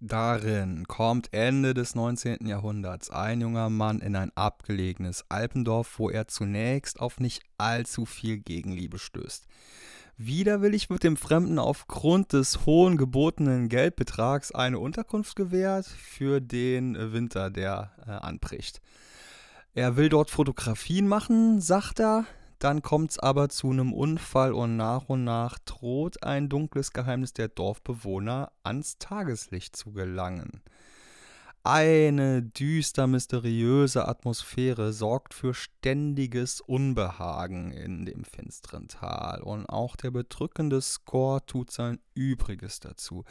Darin 0.00 0.86
kommt 0.88 1.32
Ende 1.32 1.72
des 1.74 1.94
19. 1.94 2.44
Jahrhunderts 2.46 3.10
ein 3.10 3.40
junger 3.40 3.70
Mann 3.70 4.00
in 4.00 4.16
ein 4.16 4.32
abgelegenes 4.34 5.24
Alpendorf, 5.28 6.00
wo 6.00 6.10
er 6.10 6.26
zunächst 6.26 6.98
auf 6.98 7.20
nicht 7.20 7.44
allzu 7.56 8.04
viel 8.04 8.38
Gegenliebe 8.38 8.98
stößt. 8.98 9.46
Widerwillig 10.18 10.90
wird 10.90 11.02
dem 11.02 11.16
Fremden 11.16 11.58
aufgrund 11.58 12.32
des 12.32 12.66
hohen 12.66 12.96
gebotenen 12.96 13.68
Geldbetrags 13.68 14.52
eine 14.52 14.78
Unterkunft 14.78 15.36
gewährt 15.36 15.86
für 15.86 16.40
den 16.40 17.12
Winter, 17.12 17.50
der 17.50 17.92
äh, 18.06 18.10
anbricht. 18.10 18.80
Er 19.74 19.96
will 19.96 20.10
dort 20.10 20.30
Fotografien 20.30 21.08
machen, 21.08 21.60
sagt 21.60 21.98
er. 22.00 22.26
Dann 22.58 22.82
kommt 22.82 23.12
es 23.12 23.18
aber 23.18 23.48
zu 23.48 23.70
einem 23.70 23.92
Unfall 23.92 24.52
und 24.52 24.76
nach 24.76 25.08
und 25.08 25.24
nach 25.24 25.58
droht 25.58 26.22
ein 26.22 26.48
dunkles 26.48 26.92
Geheimnis 26.92 27.32
der 27.32 27.48
Dorfbewohner 27.48 28.52
ans 28.62 28.98
Tageslicht 28.98 29.74
zu 29.74 29.92
gelangen. 29.92 30.62
Eine 31.64 32.42
düster 32.42 33.06
mysteriöse 33.06 34.08
Atmosphäre 34.08 34.92
sorgt 34.92 35.32
für 35.32 35.54
ständiges 35.54 36.60
Unbehagen 36.60 37.70
in 37.70 38.04
dem 38.04 38.24
finsteren 38.24 38.88
Tal 38.88 39.42
und 39.42 39.66
auch 39.66 39.94
der 39.94 40.10
bedrückende 40.10 40.80
Score 40.80 41.46
tut 41.46 41.70
sein 41.70 42.00
Übriges 42.14 42.80
dazu. 42.80 43.24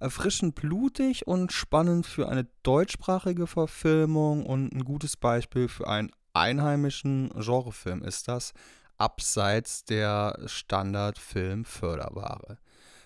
Erfrischend 0.00 0.54
blutig 0.54 1.26
und 1.26 1.52
spannend 1.52 2.06
für 2.06 2.30
eine 2.30 2.46
deutschsprachige 2.62 3.46
Verfilmung 3.46 4.46
und 4.46 4.72
ein 4.72 4.84
gutes 4.84 5.18
Beispiel 5.18 5.68
für 5.68 5.86
einen 5.86 6.10
einheimischen 6.32 7.28
Genrefilm 7.34 8.02
ist 8.02 8.28
das, 8.28 8.54
abseits 8.96 9.84
der 9.84 10.38
Standardfilm-Förderware. 10.46 12.56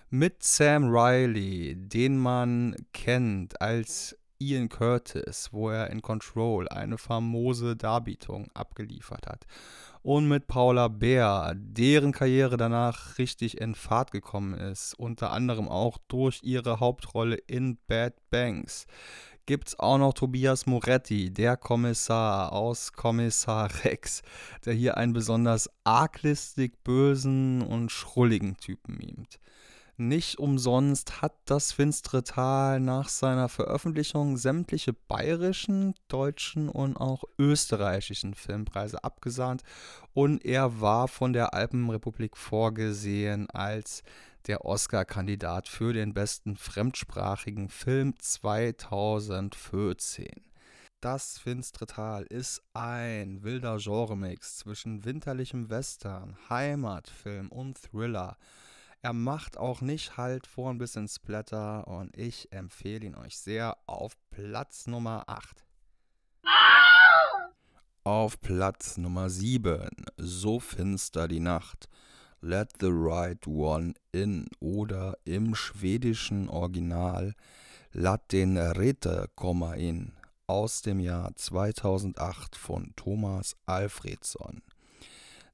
Mit 0.09 0.41
Sam 0.41 0.89
Riley, 0.89 1.75
den 1.75 2.17
man 2.17 2.77
kennt 2.93 3.61
als 3.61 4.15
Ian 4.39 4.69
Curtis, 4.69 5.49
wo 5.51 5.69
er 5.69 5.89
in 5.89 6.01
Control 6.01 6.67
eine 6.69 6.97
famose 6.97 7.75
Darbietung 7.75 8.47
abgeliefert 8.53 9.27
hat. 9.27 9.45
Und 10.01 10.29
mit 10.29 10.47
Paula 10.47 10.87
Bär, 10.87 11.53
deren 11.55 12.13
Karriere 12.13 12.55
danach 12.55 13.17
richtig 13.17 13.59
in 13.59 13.75
Fahrt 13.75 14.11
gekommen 14.11 14.53
ist, 14.53 14.93
unter 14.93 15.31
anderem 15.31 15.67
auch 15.67 15.97
durch 16.07 16.39
ihre 16.41 16.79
Hauptrolle 16.79 17.35
in 17.35 17.77
Bad 17.87 18.13
Banks. 18.29 18.87
Gibt 19.45 19.69
es 19.69 19.79
auch 19.79 19.97
noch 19.97 20.13
Tobias 20.13 20.67
Moretti, 20.67 21.33
der 21.33 21.57
Kommissar 21.57 22.53
aus 22.53 22.93
Kommissar 22.93 23.69
Rex, 23.83 24.21
der 24.63 24.73
hier 24.73 24.95
einen 24.95 25.11
besonders 25.11 25.69
arglistig 25.83 26.83
bösen 26.83 27.61
und 27.61 27.91
schrulligen 27.91 28.55
Typen 28.57 28.97
mimt. 28.97 29.39
Nicht 30.01 30.39
umsonst 30.39 31.21
hat 31.21 31.33
das 31.43 31.73
Finstere 31.73 32.23
Tal 32.23 32.79
nach 32.79 33.09
seiner 33.09 33.49
Veröffentlichung 33.49 34.37
sämtliche 34.37 34.93
bayerischen, 34.93 35.93
deutschen 36.07 36.69
und 36.69 36.95
auch 36.95 37.25
österreichischen 37.37 38.33
Filmpreise 38.33 39.03
abgesahnt 39.03 39.61
und 40.13 40.45
er 40.45 40.79
war 40.79 41.09
von 41.09 41.33
der 41.33 41.53
Alpenrepublik 41.53 42.37
vorgesehen 42.37 43.49
als 43.49 44.03
der 44.47 44.63
Oscar-Kandidat 44.63 45.67
für 45.67 45.91
den 45.91 46.13
besten 46.13 46.55
fremdsprachigen 46.55 47.67
Film 47.67 48.13
2014. 48.19 50.29
Das 51.01 51.39
Finstere 51.39 51.87
Tal 51.87 52.23
ist 52.23 52.61
ein 52.71 53.43
wilder 53.43 53.79
Genremix 53.79 54.59
zwischen 54.59 55.03
winterlichem 55.03 55.69
Western, 55.69 56.37
Heimatfilm 56.49 57.49
und 57.49 57.81
Thriller– 57.81 58.37
er 59.01 59.13
macht 59.13 59.57
auch 59.57 59.81
nicht 59.81 60.17
halt 60.17 60.45
vor 60.47 60.69
ein 60.69 60.77
bisschen 60.77 61.07
Splatter 61.07 61.87
und 61.87 62.15
ich 62.17 62.51
empfehle 62.51 63.05
ihn 63.05 63.15
euch 63.15 63.37
sehr 63.37 63.77
auf 63.85 64.17
Platz 64.29 64.87
Nummer 64.87 65.23
8. 65.27 65.65
Auf 68.03 68.41
Platz 68.41 68.97
Nummer 68.97 69.29
7, 69.29 69.89
So 70.17 70.59
finster 70.59 71.27
die 71.27 71.39
Nacht, 71.39 71.87
Let 72.41 72.71
the 72.79 72.89
Right 72.89 73.45
One 73.47 73.93
In 74.11 74.47
oder 74.59 75.17
im 75.25 75.55
schwedischen 75.55 76.49
Original 76.49 77.35
Lat 77.91 78.31
den 78.31 78.55
Rete 78.55 79.29
komma 79.35 79.73
in 79.73 80.13
aus 80.45 80.83
dem 80.83 80.99
Jahr 80.99 81.35
2008 81.35 82.55
von 82.55 82.93
Thomas 82.95 83.55
Alfredsson. 83.65 84.61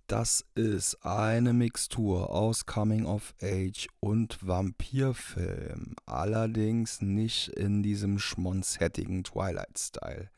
Das 0.08 0.46
ist 0.54 1.04
eine 1.04 1.52
Mixtur 1.52 2.30
aus 2.30 2.68
Coming 2.68 3.06
of 3.06 3.34
Age 3.42 3.88
und 4.00 4.38
Vampirfilm, 4.46 5.96
allerdings 6.06 7.02
nicht 7.02 7.48
in 7.48 7.82
diesem 7.82 8.20
schmonzettigen 8.20 9.24
Twilight-Style. 9.24 10.30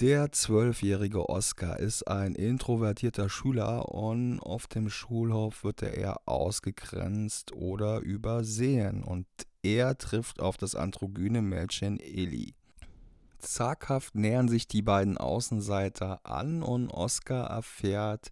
Der 0.00 0.32
zwölfjährige 0.32 1.28
Oscar 1.28 1.78
ist 1.78 2.08
ein 2.08 2.34
introvertierter 2.34 3.28
Schüler 3.28 3.88
und 3.94 4.40
auf 4.40 4.66
dem 4.66 4.90
Schulhof 4.90 5.62
wird 5.62 5.82
er 5.82 5.94
eher 5.94 6.16
ausgegrenzt 6.26 7.52
oder 7.52 8.00
übersehen 8.00 9.04
und 9.04 9.28
er 9.62 9.96
trifft 9.96 10.40
auf 10.40 10.56
das 10.56 10.74
androgyne 10.74 11.40
Mädchen 11.40 12.00
Ellie. 12.00 12.54
Zaghaft 13.42 14.14
nähern 14.14 14.48
sich 14.48 14.68
die 14.68 14.82
beiden 14.82 15.18
Außenseiter 15.18 16.20
an 16.24 16.62
und 16.62 16.90
Oscar 16.90 17.50
erfährt, 17.50 18.30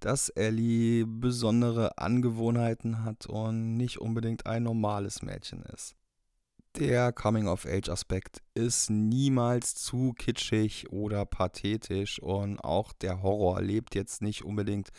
dass 0.00 0.28
Ellie 0.28 1.06
besondere 1.06 1.98
Angewohnheiten 1.98 3.04
hat 3.04 3.26
und 3.26 3.76
nicht 3.76 3.98
unbedingt 3.98 4.46
ein 4.46 4.62
normales 4.62 5.22
Mädchen 5.22 5.62
ist. 5.62 5.96
Der 6.76 7.12
Coming-of-Age-Aspekt 7.12 8.42
ist 8.54 8.90
niemals 8.90 9.74
zu 9.74 10.12
kitschig 10.12 10.92
oder 10.92 11.26
pathetisch 11.26 12.22
und 12.22 12.60
auch 12.60 12.92
der 12.92 13.22
Horror 13.22 13.60
lebt 13.60 13.96
jetzt 13.96 14.22
nicht 14.22 14.44
unbedingt 14.44 14.90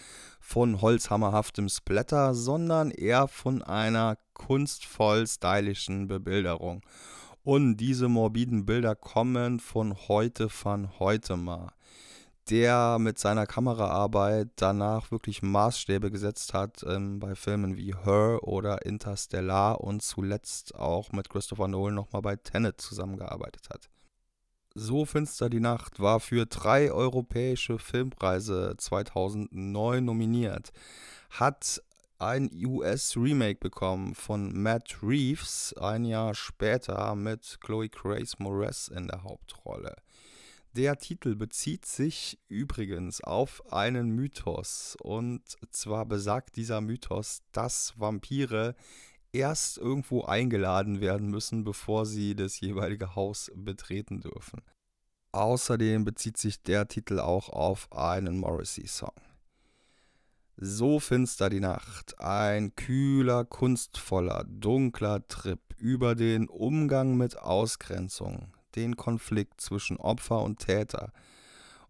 von 0.42 0.82
holzhammerhaftem 0.82 1.70
Splatter, 1.70 2.34
sondern 2.34 2.92
eher 2.92 3.30
von 3.30 3.62
einer 3.62 4.18
kunstvoll 4.34 5.26
stylischen 5.26 6.08
Bebilderung. 6.08 6.82
Und 7.44 7.78
diese 7.78 8.08
morbiden 8.08 8.66
Bilder 8.66 8.96
kommen 8.96 9.60
von 9.60 9.96
heute 10.08 10.48
von 10.48 11.00
heute 11.00 11.38
mal, 11.38 11.72
der 12.52 13.00
mit 13.00 13.18
seiner 13.18 13.48
Kameraarbeit 13.48 14.50
danach 14.58 15.10
wirklich 15.10 15.42
Maßstäbe 15.42 16.12
gesetzt 16.12 16.54
hat 16.54 16.84
ähm, 16.88 17.20
bei 17.20 17.34
Filmen 17.34 17.78
wie 17.78 17.96
Her 17.96 18.40
oder 18.44 18.86
Interstellar 18.86 19.82
und 19.82 20.04
zuletzt 20.04 20.76
auch 20.76 21.12
mit 21.14 21.30
Christopher 21.30 21.68
Nolan 21.68 21.96
nochmal 21.96 22.22
bei 22.22 22.36
Tenet 22.36 22.80
zusammengearbeitet 22.80 23.70
hat. 23.72 23.90
So 24.76 25.06
finster 25.06 25.50
die 25.50 25.60
Nacht 25.60 26.00
war 26.00 26.20
für 26.20 26.46
drei 26.46 26.92
europäische 26.92 27.80
Filmpreise 27.80 28.76
2009 28.78 30.06
nominiert, 30.06 30.72
hat 31.32 31.82
ein 32.22 32.52
US-Remake 32.54 33.60
bekommen 33.60 34.14
von 34.14 34.54
Matt 34.54 35.00
Reeves 35.02 35.74
ein 35.80 36.06
Jahr 36.06 36.36
später 36.36 37.16
mit 37.16 37.58
Chloe 37.62 37.90
Grace 37.90 38.38
Moretz 38.38 38.88
in 38.88 39.08
der 39.08 39.24
Hauptrolle. 39.24 39.96
Der 40.74 40.98
Titel 40.98 41.36
bezieht 41.36 41.86
sich 41.86 42.40
übrigens 42.48 43.22
auf 43.22 43.74
einen 43.74 44.12
Mythos. 44.12 44.96
Und 45.02 45.42
zwar 45.72 46.06
besagt 46.06 46.56
dieser 46.56 46.80
Mythos, 46.80 47.42
dass 47.52 48.00
Vampire 48.00 48.76
erst 49.34 49.78
irgendwo 49.80 50.24
eingeladen 50.24 51.02
werden 51.02 51.28
müssen, 51.30 51.64
bevor 51.64 52.06
sie 52.06 52.36
das 52.36 52.60
jeweilige 52.60 53.16
Haus 53.16 53.52
betreten 53.56 54.22
dürfen. 54.22 54.62
Außerdem 55.34 56.06
bezieht 56.06 56.38
sich 56.38 56.62
der 56.62 56.88
Titel 56.88 57.20
auch 57.20 57.50
auf 57.50 57.92
einen 57.92 58.38
Morrissey-Song. 58.38 59.31
So 60.64 61.00
finster 61.00 61.50
die 61.50 61.60
Nacht, 61.60 62.20
ein 62.20 62.76
kühler, 62.76 63.46
kunstvoller, 63.46 64.46
dunkler 64.48 65.28
Trip 65.28 65.60
über 65.80 66.14
den 66.14 66.48
Umgang 66.50 67.18
mit 67.18 67.36
Ausgrenzung, 67.36 68.54
den 68.76 68.96
Konflikt 68.96 69.60
zwischen 69.60 69.98
Opfer 69.98 70.44
und 70.44 70.60
Täter 70.60 71.14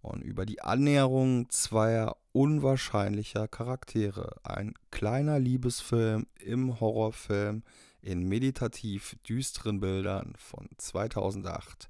und 0.02 0.22
über 0.22 0.46
die 0.46 0.62
Annäherung 0.62 1.50
zweier 1.50 2.16
unwahrscheinlicher 2.32 3.50
Charaktere. 3.50 4.38
Ein 4.44 4.74
kleiner 4.90 5.38
Liebesfilm 5.38 6.28
im 6.40 6.80
Horrorfilm 6.80 7.64
in 8.02 8.24
meditativ 8.24 9.18
düsteren 9.28 9.82
Bildern 9.82 10.34
von 10.38 10.70
2008. 10.78 11.90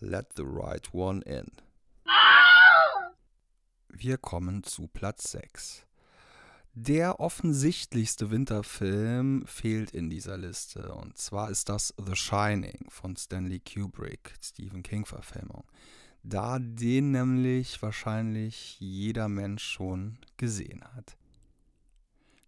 Let 0.00 0.26
the 0.36 0.44
Right 0.44 0.92
One 0.92 1.22
In. 1.22 1.69
Wir 3.92 4.18
kommen 4.18 4.62
zu 4.62 4.86
Platz 4.86 5.32
6. 5.32 5.86
Der 6.74 7.18
offensichtlichste 7.18 8.30
Winterfilm 8.30 9.44
fehlt 9.46 9.90
in 9.90 10.08
dieser 10.08 10.36
Liste 10.38 10.94
und 10.94 11.18
zwar 11.18 11.50
ist 11.50 11.68
das 11.68 11.92
The 11.98 12.14
Shining 12.14 12.86
von 12.88 13.16
Stanley 13.16 13.60
Kubrick, 13.60 14.34
Stephen 14.40 14.82
King-Verfilmung. 14.82 15.64
Da 16.22 16.58
den 16.60 17.10
nämlich 17.10 17.82
wahrscheinlich 17.82 18.78
jeder 18.78 19.28
Mensch 19.28 19.64
schon 19.64 20.18
gesehen 20.36 20.84
hat. 20.94 21.16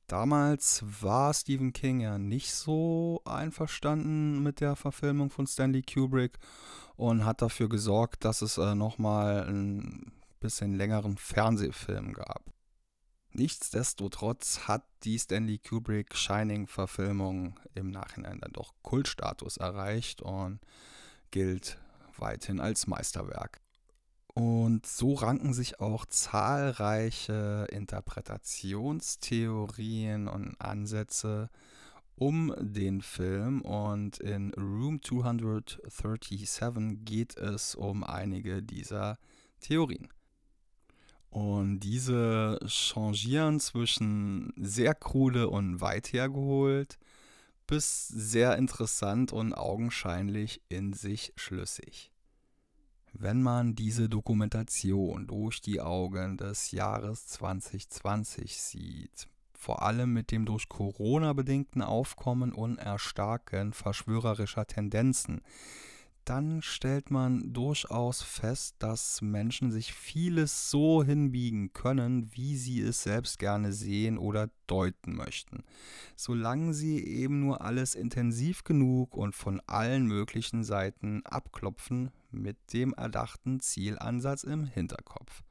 Damals 0.06 0.84
war 1.00 1.34
Stephen 1.34 1.72
King 1.72 2.00
ja 2.00 2.18
nicht 2.18 2.52
so 2.52 3.20
einverstanden 3.24 4.42
mit 4.42 4.60
der 4.60 4.76
Verfilmung 4.76 5.30
von 5.30 5.46
Stanley 5.46 5.82
Kubrick 5.82 6.38
und 6.96 7.24
hat 7.24 7.42
dafür 7.42 7.68
gesorgt, 7.68 8.24
dass 8.24 8.42
es 8.42 8.58
äh, 8.58 8.74
nochmal 8.74 9.48
ein 9.48 10.12
bisschen 10.42 10.74
längeren 10.74 11.16
Fernsehfilm 11.16 12.12
gab. 12.12 12.52
Nichtsdestotrotz 13.30 14.68
hat 14.68 14.84
die 15.04 15.18
Stanley 15.18 15.56
Kubrick 15.58 16.14
Shining-Verfilmung 16.14 17.58
im 17.74 17.90
Nachhinein 17.90 18.40
dann 18.40 18.52
doch 18.52 18.74
Kultstatus 18.82 19.56
erreicht 19.56 20.20
und 20.20 20.60
gilt 21.30 21.78
weithin 22.18 22.60
als 22.60 22.86
Meisterwerk. 22.86 23.62
Und 24.34 24.84
so 24.86 25.14
ranken 25.14 25.54
sich 25.54 25.80
auch 25.80 26.04
zahlreiche 26.06 27.66
Interpretationstheorien 27.70 30.28
und 30.28 30.60
Ansätze 30.60 31.48
um 32.14 32.54
den 32.58 33.00
Film 33.02 33.62
und 33.62 34.18
in 34.18 34.52
Room 34.54 35.02
237 35.02 37.04
geht 37.04 37.36
es 37.36 37.74
um 37.74 38.04
einige 38.04 38.62
dieser 38.62 39.18
Theorien. 39.60 40.08
Und 41.32 41.80
diese 41.80 42.58
changieren 42.66 43.58
zwischen 43.58 44.52
sehr 44.58 44.94
krude 44.94 45.48
und 45.48 45.80
weit 45.80 46.12
hergeholt 46.12 46.98
bis 47.66 48.06
sehr 48.08 48.58
interessant 48.58 49.32
und 49.32 49.54
augenscheinlich 49.54 50.60
in 50.68 50.92
sich 50.92 51.32
schlüssig. 51.36 52.12
Wenn 53.14 53.40
man 53.40 53.74
diese 53.74 54.10
Dokumentation 54.10 55.26
durch 55.26 55.62
die 55.62 55.80
Augen 55.80 56.36
des 56.36 56.70
Jahres 56.70 57.26
2020 57.28 58.60
sieht, 58.60 59.26
vor 59.54 59.80
allem 59.80 60.12
mit 60.12 60.32
dem 60.32 60.44
durch 60.44 60.68
Corona 60.68 61.32
bedingten 61.32 61.80
Aufkommen 61.80 62.52
und 62.52 62.76
Erstarken 62.76 63.72
verschwörerischer 63.72 64.66
Tendenzen, 64.66 65.40
dann 66.24 66.62
stellt 66.62 67.10
man 67.10 67.52
durchaus 67.52 68.22
fest, 68.22 68.76
dass 68.78 69.22
Menschen 69.22 69.70
sich 69.70 69.92
vieles 69.92 70.70
so 70.70 71.02
hinbiegen 71.02 71.72
können, 71.72 72.30
wie 72.34 72.56
sie 72.56 72.80
es 72.80 73.02
selbst 73.02 73.38
gerne 73.38 73.72
sehen 73.72 74.18
oder 74.18 74.48
deuten 74.66 75.16
möchten, 75.16 75.64
solange 76.16 76.74
sie 76.74 77.04
eben 77.04 77.40
nur 77.40 77.62
alles 77.62 77.94
intensiv 77.94 78.64
genug 78.64 79.14
und 79.14 79.34
von 79.34 79.60
allen 79.66 80.06
möglichen 80.06 80.64
Seiten 80.64 81.24
abklopfen 81.24 82.10
mit 82.30 82.56
dem 82.72 82.94
erdachten 82.94 83.60
Zielansatz 83.60 84.44
im 84.44 84.64
Hinterkopf 84.64 85.42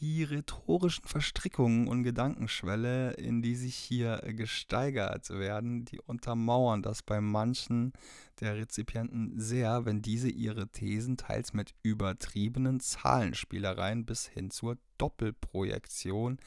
die 0.00 0.24
rhetorischen 0.24 1.04
Verstrickungen 1.06 1.88
und 1.88 2.02
Gedankenschwelle, 2.02 3.12
in 3.12 3.42
die 3.42 3.54
sich 3.54 3.74
hier 3.74 4.18
gesteigert 4.36 5.30
werden, 5.30 5.84
die 5.84 6.00
untermauern 6.00 6.82
das 6.82 7.02
bei 7.02 7.20
manchen 7.20 7.92
der 8.40 8.56
Rezipienten 8.56 9.38
sehr, 9.40 9.84
wenn 9.84 10.02
diese 10.02 10.28
ihre 10.28 10.68
Thesen 10.68 11.16
teils 11.16 11.52
mit 11.52 11.74
übertriebenen 11.82 12.80
Zahlenspielereien 12.80 14.04
bis 14.04 14.26
hin 14.26 14.50
zur 14.50 14.78
Doppelprojektion 14.98 16.38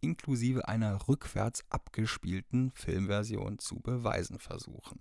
inklusive 0.00 0.68
einer 0.68 1.08
rückwärts 1.08 1.64
abgespielten 1.70 2.70
Filmversion 2.72 3.58
zu 3.58 3.80
beweisen 3.80 4.38
versuchen. 4.38 5.00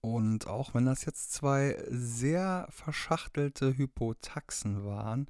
Und 0.00 0.48
auch 0.48 0.74
wenn 0.74 0.84
das 0.84 1.06
jetzt 1.06 1.32
zwei 1.32 1.82
sehr 1.88 2.66
verschachtelte 2.68 3.78
Hypotaxen 3.78 4.84
waren, 4.84 5.28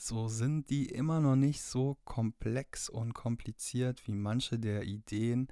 so 0.00 0.28
sind 0.28 0.70
die 0.70 0.86
immer 0.86 1.20
noch 1.20 1.36
nicht 1.36 1.62
so 1.62 1.96
komplex 2.04 2.88
und 2.88 3.14
kompliziert 3.14 4.06
wie 4.06 4.14
manche 4.14 4.58
der 4.58 4.84
Ideen 4.84 5.48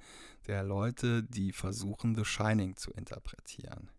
der 0.47 0.63
Leute, 0.63 1.23
die 1.23 1.51
versuchen, 1.51 2.15
The 2.15 2.25
Shining 2.25 2.75
zu 2.75 2.91
interpretieren. 2.91 3.89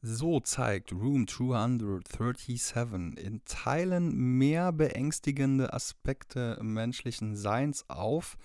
So 0.00 0.40
zeigt 0.40 0.92
Room 0.92 1.28
237 1.28 3.16
in 3.16 3.40
Teilen 3.44 4.36
mehr 4.38 4.72
beängstigende 4.72 5.72
Aspekte 5.72 6.58
menschlichen 6.60 7.36
Seins 7.36 7.88
auf, 7.88 8.36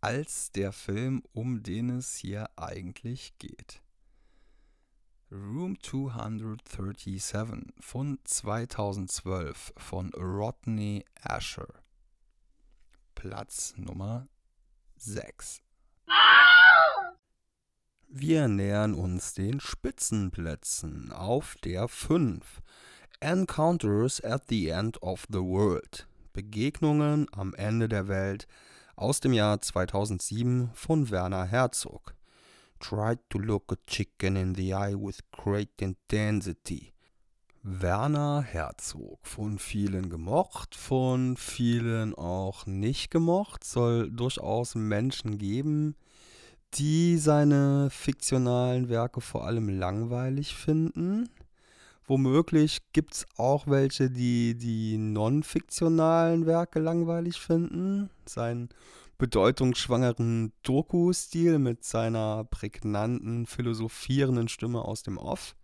als 0.00 0.52
der 0.52 0.72
Film, 0.72 1.22
um 1.32 1.62
den 1.62 1.90
es 1.90 2.16
hier 2.16 2.50
eigentlich 2.56 3.38
geht. 3.38 3.82
Room 5.32 5.78
237 5.80 7.22
von 7.78 8.18
2012 8.24 9.72
von 9.76 10.10
Rodney 10.14 11.04
Asher. 11.22 11.68
Platz 13.14 13.74
Nummer 13.76 14.26
6. 14.96 15.62
Wir 18.08 18.48
nähern 18.48 18.92
uns 18.94 19.34
den 19.34 19.60
Spitzenplätzen 19.60 21.12
auf 21.12 21.54
der 21.62 21.86
5. 21.86 22.60
Encounters 23.20 24.20
at 24.24 24.48
the 24.48 24.70
End 24.70 25.00
of 25.00 25.28
the 25.28 25.38
World. 25.38 26.08
Begegnungen 26.32 27.28
am 27.30 27.54
Ende 27.54 27.88
der 27.88 28.08
Welt 28.08 28.48
aus 28.96 29.20
dem 29.20 29.32
Jahr 29.32 29.60
2007 29.60 30.70
von 30.74 31.08
Werner 31.10 31.44
Herzog 31.44 32.16
tried 32.80 33.18
to 33.28 33.38
look 33.38 33.70
a 33.72 33.76
chicken 33.86 34.36
in 34.36 34.54
the 34.54 34.74
eye 34.74 34.94
with 34.94 35.20
great 35.30 35.80
intensity. 35.80 36.92
Werner 37.62 38.42
Herzog, 38.42 39.18
von 39.22 39.58
vielen 39.58 40.08
gemocht, 40.08 40.74
von 40.74 41.36
vielen 41.36 42.14
auch 42.14 42.64
nicht 42.64 43.10
gemocht, 43.10 43.64
soll 43.64 44.10
durchaus 44.10 44.74
Menschen 44.74 45.36
geben, 45.36 45.94
die 46.74 47.18
seine 47.18 47.90
fiktionalen 47.90 48.88
Werke 48.88 49.20
vor 49.20 49.44
allem 49.44 49.68
langweilig 49.68 50.54
finden. 50.54 51.28
Womöglich 52.06 52.80
gibt 52.92 53.14
es 53.14 53.26
auch 53.36 53.66
welche, 53.66 54.10
die 54.10 54.56
die 54.56 54.96
non-fiktionalen 54.96 56.46
Werke 56.46 56.80
langweilig 56.80 57.38
finden. 57.38 58.08
Sein 58.24 58.70
bedeutungsschwangeren 59.20 60.54
Doku-Stil 60.62 61.58
mit 61.58 61.84
seiner 61.84 62.44
prägnanten, 62.44 63.46
philosophierenden 63.46 64.48
Stimme 64.48 64.82
aus 64.82 65.02
dem 65.02 65.18
Off. 65.18 65.54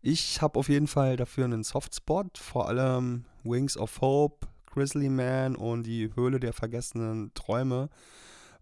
Ich 0.00 0.40
habe 0.40 0.60
auf 0.60 0.68
jeden 0.68 0.86
Fall 0.86 1.16
dafür 1.16 1.44
einen 1.44 1.64
Softspot, 1.64 2.38
vor 2.38 2.68
allem 2.68 3.24
Wings 3.42 3.76
of 3.76 4.00
Hope, 4.00 4.46
Grizzly 4.66 5.08
Man 5.08 5.56
und 5.56 5.82
die 5.82 6.14
Höhle 6.14 6.38
der 6.38 6.52
vergessenen 6.52 7.34
Träume 7.34 7.90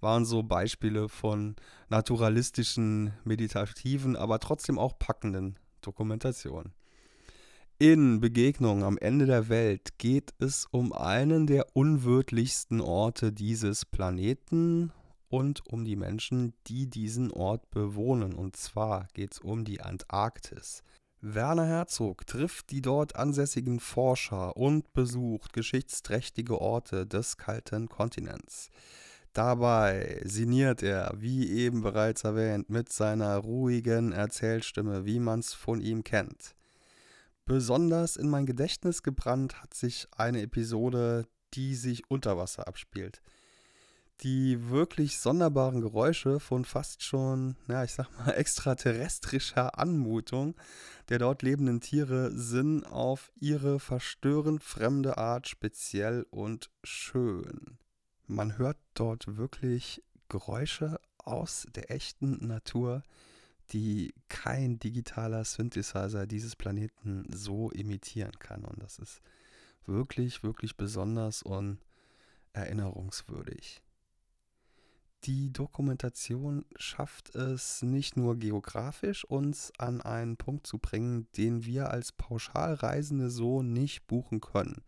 waren 0.01 0.25
so 0.25 0.42
Beispiele 0.42 1.11
von 1.11 1.55
naturalistischen, 1.90 3.12
meditativen, 3.25 4.16
aber 4.16 4.38
trotzdem 4.38 4.79
auch 4.79 4.99
packenden 4.99 5.59
Dokumentationen. 5.83 6.73
In 7.85 8.21
Begegnung 8.21 8.85
am 8.85 8.97
Ende 8.97 9.27
der 9.27 9.49
Welt 9.49 9.99
geht 9.99 10.35
es 10.38 10.68
um 10.71 10.92
einen 10.92 11.49
der 11.49 11.66
unwirtlichsten 11.75 12.81
Orte 12.81 13.33
dieses 13.33 13.85
Planeten 13.85 14.92
und 15.29 15.66
um 15.66 15.85
die 15.85 15.97
Menschen, 15.97 16.55
die 16.68 16.88
diesen 16.88 17.33
Ort 17.33 17.71
bewohnen. 17.71 18.35
Und 18.35 18.55
zwar 18.55 19.09
geht 19.14 19.33
es 19.33 19.40
um 19.40 19.64
die 19.64 19.81
Antarktis. 19.81 20.85
Werner 21.21 21.66
Herzog 21.66 22.25
trifft 22.25 22.71
die 22.71 22.83
dort 22.83 23.16
ansässigen 23.16 23.81
Forscher 23.81 24.57
und 24.57 24.92
besucht 24.92 25.53
geschichtsträchtige 25.53 26.61
Orte 26.61 27.05
des 27.05 27.37
kalten 27.37 27.88
Kontinents. 27.88 28.71
Dabei 29.33 30.23
sinniert 30.25 30.85
er, 30.85 31.14
wie 31.16 31.51
eben 31.51 31.83
bereits 31.83 32.23
erwähnt, 32.23 32.71
mit 32.71 32.92
seiner 32.92 33.38
ruhigen 33.38 34.12
Erzählstimme, 34.12 35.05
wie 35.05 35.18
man's 35.18 35.53
von 35.53 35.81
ihm 35.81 36.05
kennt. 36.05 36.55
Besonders 37.53 38.17
in 38.17 38.31
mein 38.31 38.47
Gedächtnis 38.47 39.03
gebrannt 39.03 39.61
hat 39.61 39.75
sich 39.75 40.09
eine 40.17 40.41
Episode, 40.41 41.27
die 41.53 41.75
sich 41.75 42.11
unter 42.11 42.38
Wasser 42.38 42.67
abspielt. 42.67 43.21
Die 44.23 44.71
wirklich 44.71 45.19
sonderbaren 45.19 45.83
Geräusche 45.83 46.41
von 46.41 46.65
fast 46.65 47.03
schon, 47.03 47.57
ja, 47.69 47.85
ich 47.85 47.93
sag 47.93 48.09
mal, 48.17 48.31
extraterrestrischer 48.37 49.79
Anmutung 49.79 50.55
der 51.11 51.19
dort 51.19 51.43
lebenden 51.43 51.83
Tiere 51.83 52.31
sind 52.35 52.87
auf 52.87 53.31
ihre 53.38 53.79
verstörend 53.81 54.65
fremde 54.65 55.19
Art 55.19 55.47
speziell 55.47 56.25
und 56.31 56.71
schön 56.85 57.77
man 58.27 58.57
hört 58.57 58.79
dort 58.95 59.37
wirklich 59.37 60.03
Geräusche 60.31 60.99
aus 61.19 61.67
der 61.75 61.91
echten 61.91 62.47
Natur, 62.47 63.03
die 63.73 64.15
kein 64.29 64.79
digitaler 64.79 65.45
Synthesizer 65.45 66.27
dieses 66.27 66.57
Planeten 66.57 67.25
so 67.33 67.71
imitieren 67.71 68.39
kann. 68.39 68.65
Und 68.65 68.83
das 68.83 68.99
ist 68.99 69.21
wirklich, 69.87 70.43
wirklich 70.43 70.77
besonders 70.77 71.43
und 71.43 71.79
erinnerungswürdig. 72.53 73.83
Die 75.25 75.53
Dokumentation 75.53 76.65
schafft 76.75 77.37
es 77.37 77.83
nicht 77.83 78.17
nur 78.17 78.37
geografisch, 78.37 79.25
uns 79.25 79.73
an 79.79 80.01
einen 80.01 80.37
Punkt 80.37 80.67
zu 80.67 80.79
bringen, 80.79 81.29
den 81.37 81.65
wir 81.65 81.91
als 81.91 82.11
Pauschalreisende 82.11 83.31
so 83.31 83.63
nicht 83.63 84.09
buchen 84.09 84.41
können. 84.41 84.83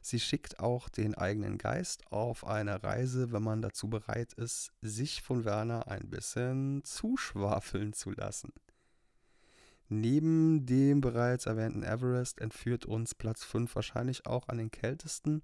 Sie 0.00 0.20
schickt 0.20 0.58
auch 0.58 0.88
den 0.88 1.14
eigenen 1.14 1.58
Geist 1.58 2.10
auf 2.10 2.46
eine 2.46 2.82
Reise, 2.82 3.30
wenn 3.30 3.42
man 3.42 3.60
dazu 3.60 3.88
bereit 3.88 4.32
ist, 4.32 4.72
sich 4.80 5.20
von 5.20 5.44
Werner 5.44 5.86
ein 5.86 6.08
bisschen 6.08 6.82
zuschwafeln 6.84 7.92
zu 7.92 8.10
lassen. 8.10 8.54
Neben 9.90 10.64
dem 10.64 11.02
bereits 11.02 11.44
erwähnten 11.44 11.82
Everest 11.82 12.40
entführt 12.40 12.86
uns 12.86 13.14
Platz 13.14 13.44
5 13.44 13.74
wahrscheinlich 13.74 14.24
auch 14.24 14.48
an 14.48 14.56
den 14.56 14.70
kältesten 14.70 15.42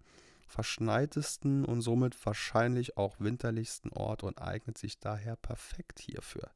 verschneitesten 0.50 1.64
und 1.64 1.80
somit 1.80 2.26
wahrscheinlich 2.26 2.96
auch 2.96 3.16
winterlichsten 3.18 3.90
Ort 3.92 4.22
und 4.24 4.42
eignet 4.42 4.76
sich 4.76 4.98
daher 4.98 5.36
perfekt 5.36 6.00
hierfür. 6.00 6.50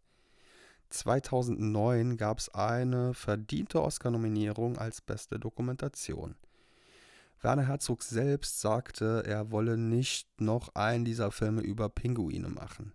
2009 0.91 2.17
gab 2.17 2.39
es 2.39 2.53
eine 2.55 3.15
verdiente 3.15 3.83
Oscar-Nominierung 3.83 4.79
als 4.79 5.01
beste 5.01 5.39
Dokumentation. 5.39 6.37
Werner 7.41 7.69
Herzog 7.69 8.03
selbst 8.03 8.61
sagte, 8.61 9.23
er 9.27 9.51
wolle 9.51 9.77
nicht 9.77 10.41
noch 10.41 10.75
einen 10.75 11.05
dieser 11.05 11.31
Filme 11.31 11.63
über 11.63 11.89
Pinguine 11.89 12.49
machen. 12.49 12.93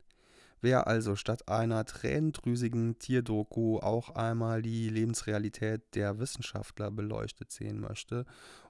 Wer 0.61 0.87
also 0.87 1.15
statt 1.15 1.47
einer 1.47 1.85
tränendrüsigen 1.85 2.99
Tierdoku 2.99 3.79
auch 3.79 4.09
einmal 4.09 4.61
die 4.61 4.89
Lebensrealität 4.89 5.95
der 5.95 6.19
Wissenschaftler 6.19 6.91
beleuchtet 6.91 7.51
sehen 7.51 7.79
möchte 7.79 8.25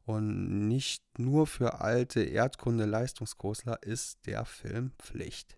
und 0.09 0.67
nicht 0.67 1.03
nur 1.19 1.45
für 1.45 1.81
alte 1.81 2.23
Erdkunde-Leistungskursler, 2.23 3.83
ist 3.83 4.25
der 4.25 4.43
Film 4.43 4.91
Pflicht. 4.97 5.55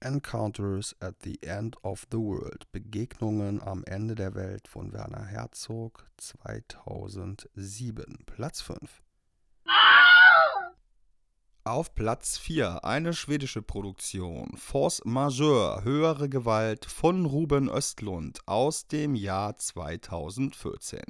Encounters 0.00 0.94
at 1.00 1.14
the 1.22 1.42
End 1.42 1.82
of 1.82 2.06
the 2.10 2.18
World. 2.18 2.70
Begegnungen 2.72 3.62
am 3.62 3.84
Ende 3.84 4.14
der 4.14 4.34
Welt 4.34 4.68
von 4.68 4.92
Werner 4.92 5.24
Herzog 5.24 6.10
2007. 6.18 8.18
Platz 8.26 8.60
5. 8.60 9.02
Auf 11.64 11.94
Platz 11.94 12.36
4 12.36 12.84
eine 12.84 13.14
schwedische 13.14 13.62
Produktion, 13.62 14.58
Force 14.58 15.00
Majeure, 15.06 15.84
höhere 15.84 16.28
Gewalt 16.28 16.84
von 16.84 17.24
Ruben 17.24 17.70
Östlund 17.70 18.40
aus 18.44 18.88
dem 18.88 19.14
Jahr 19.14 19.56
2014. 19.56 21.00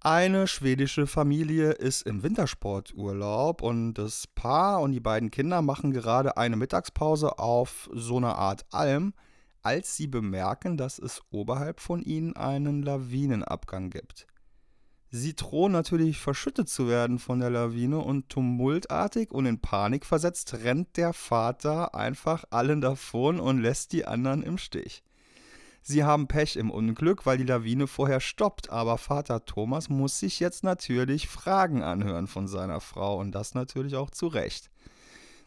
Eine 0.00 0.46
schwedische 0.46 1.06
Familie 1.06 1.72
ist 1.72 2.02
im 2.02 2.22
Wintersporturlaub 2.22 3.62
und 3.62 3.94
das 3.94 4.26
Paar 4.26 4.80
und 4.80 4.92
die 4.92 5.00
beiden 5.00 5.30
Kinder 5.30 5.62
machen 5.62 5.90
gerade 5.90 6.36
eine 6.36 6.56
Mittagspause 6.56 7.38
auf 7.38 7.88
so 7.92 8.18
einer 8.18 8.36
Art 8.36 8.66
Alm, 8.70 9.14
als 9.62 9.96
sie 9.96 10.06
bemerken, 10.06 10.76
dass 10.76 10.98
es 10.98 11.22
oberhalb 11.30 11.80
von 11.80 12.02
ihnen 12.02 12.36
einen 12.36 12.82
Lawinenabgang 12.82 13.90
gibt. 13.90 14.26
Sie 15.10 15.34
drohen 15.34 15.72
natürlich 15.72 16.18
verschüttet 16.18 16.68
zu 16.68 16.88
werden 16.88 17.18
von 17.18 17.40
der 17.40 17.50
Lawine 17.50 17.98
und 17.98 18.28
tumultartig 18.28 19.30
und 19.30 19.46
in 19.46 19.60
Panik 19.60 20.04
versetzt 20.04 20.54
rennt 20.54 20.96
der 20.96 21.12
Vater 21.12 21.94
einfach 21.94 22.44
allen 22.50 22.80
davon 22.80 23.40
und 23.40 23.60
lässt 23.60 23.92
die 23.92 24.04
anderen 24.04 24.42
im 24.42 24.58
Stich. 24.58 25.02
Sie 25.88 26.02
haben 26.02 26.26
Pech 26.26 26.56
im 26.56 26.72
Unglück, 26.72 27.26
weil 27.26 27.38
die 27.38 27.44
Lawine 27.44 27.86
vorher 27.86 28.18
stoppt, 28.18 28.70
aber 28.70 28.98
Vater 28.98 29.44
Thomas 29.44 29.88
muss 29.88 30.18
sich 30.18 30.40
jetzt 30.40 30.64
natürlich 30.64 31.28
Fragen 31.28 31.84
anhören 31.84 32.26
von 32.26 32.48
seiner 32.48 32.80
Frau 32.80 33.20
und 33.20 33.30
das 33.30 33.54
natürlich 33.54 33.94
auch 33.94 34.10
zu 34.10 34.26
Recht. 34.26 34.68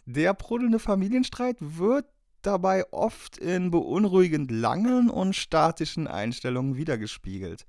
Der 0.06 0.34
brodelnde 0.34 0.80
Familienstreit 0.80 1.58
wird 1.60 2.06
dabei 2.42 2.86
oft 2.94 3.38
in 3.38 3.70
beunruhigend 3.70 4.50
langen 4.50 5.10
und 5.10 5.36
statischen 5.36 6.08
Einstellungen 6.08 6.78
wiedergespiegelt. 6.78 7.66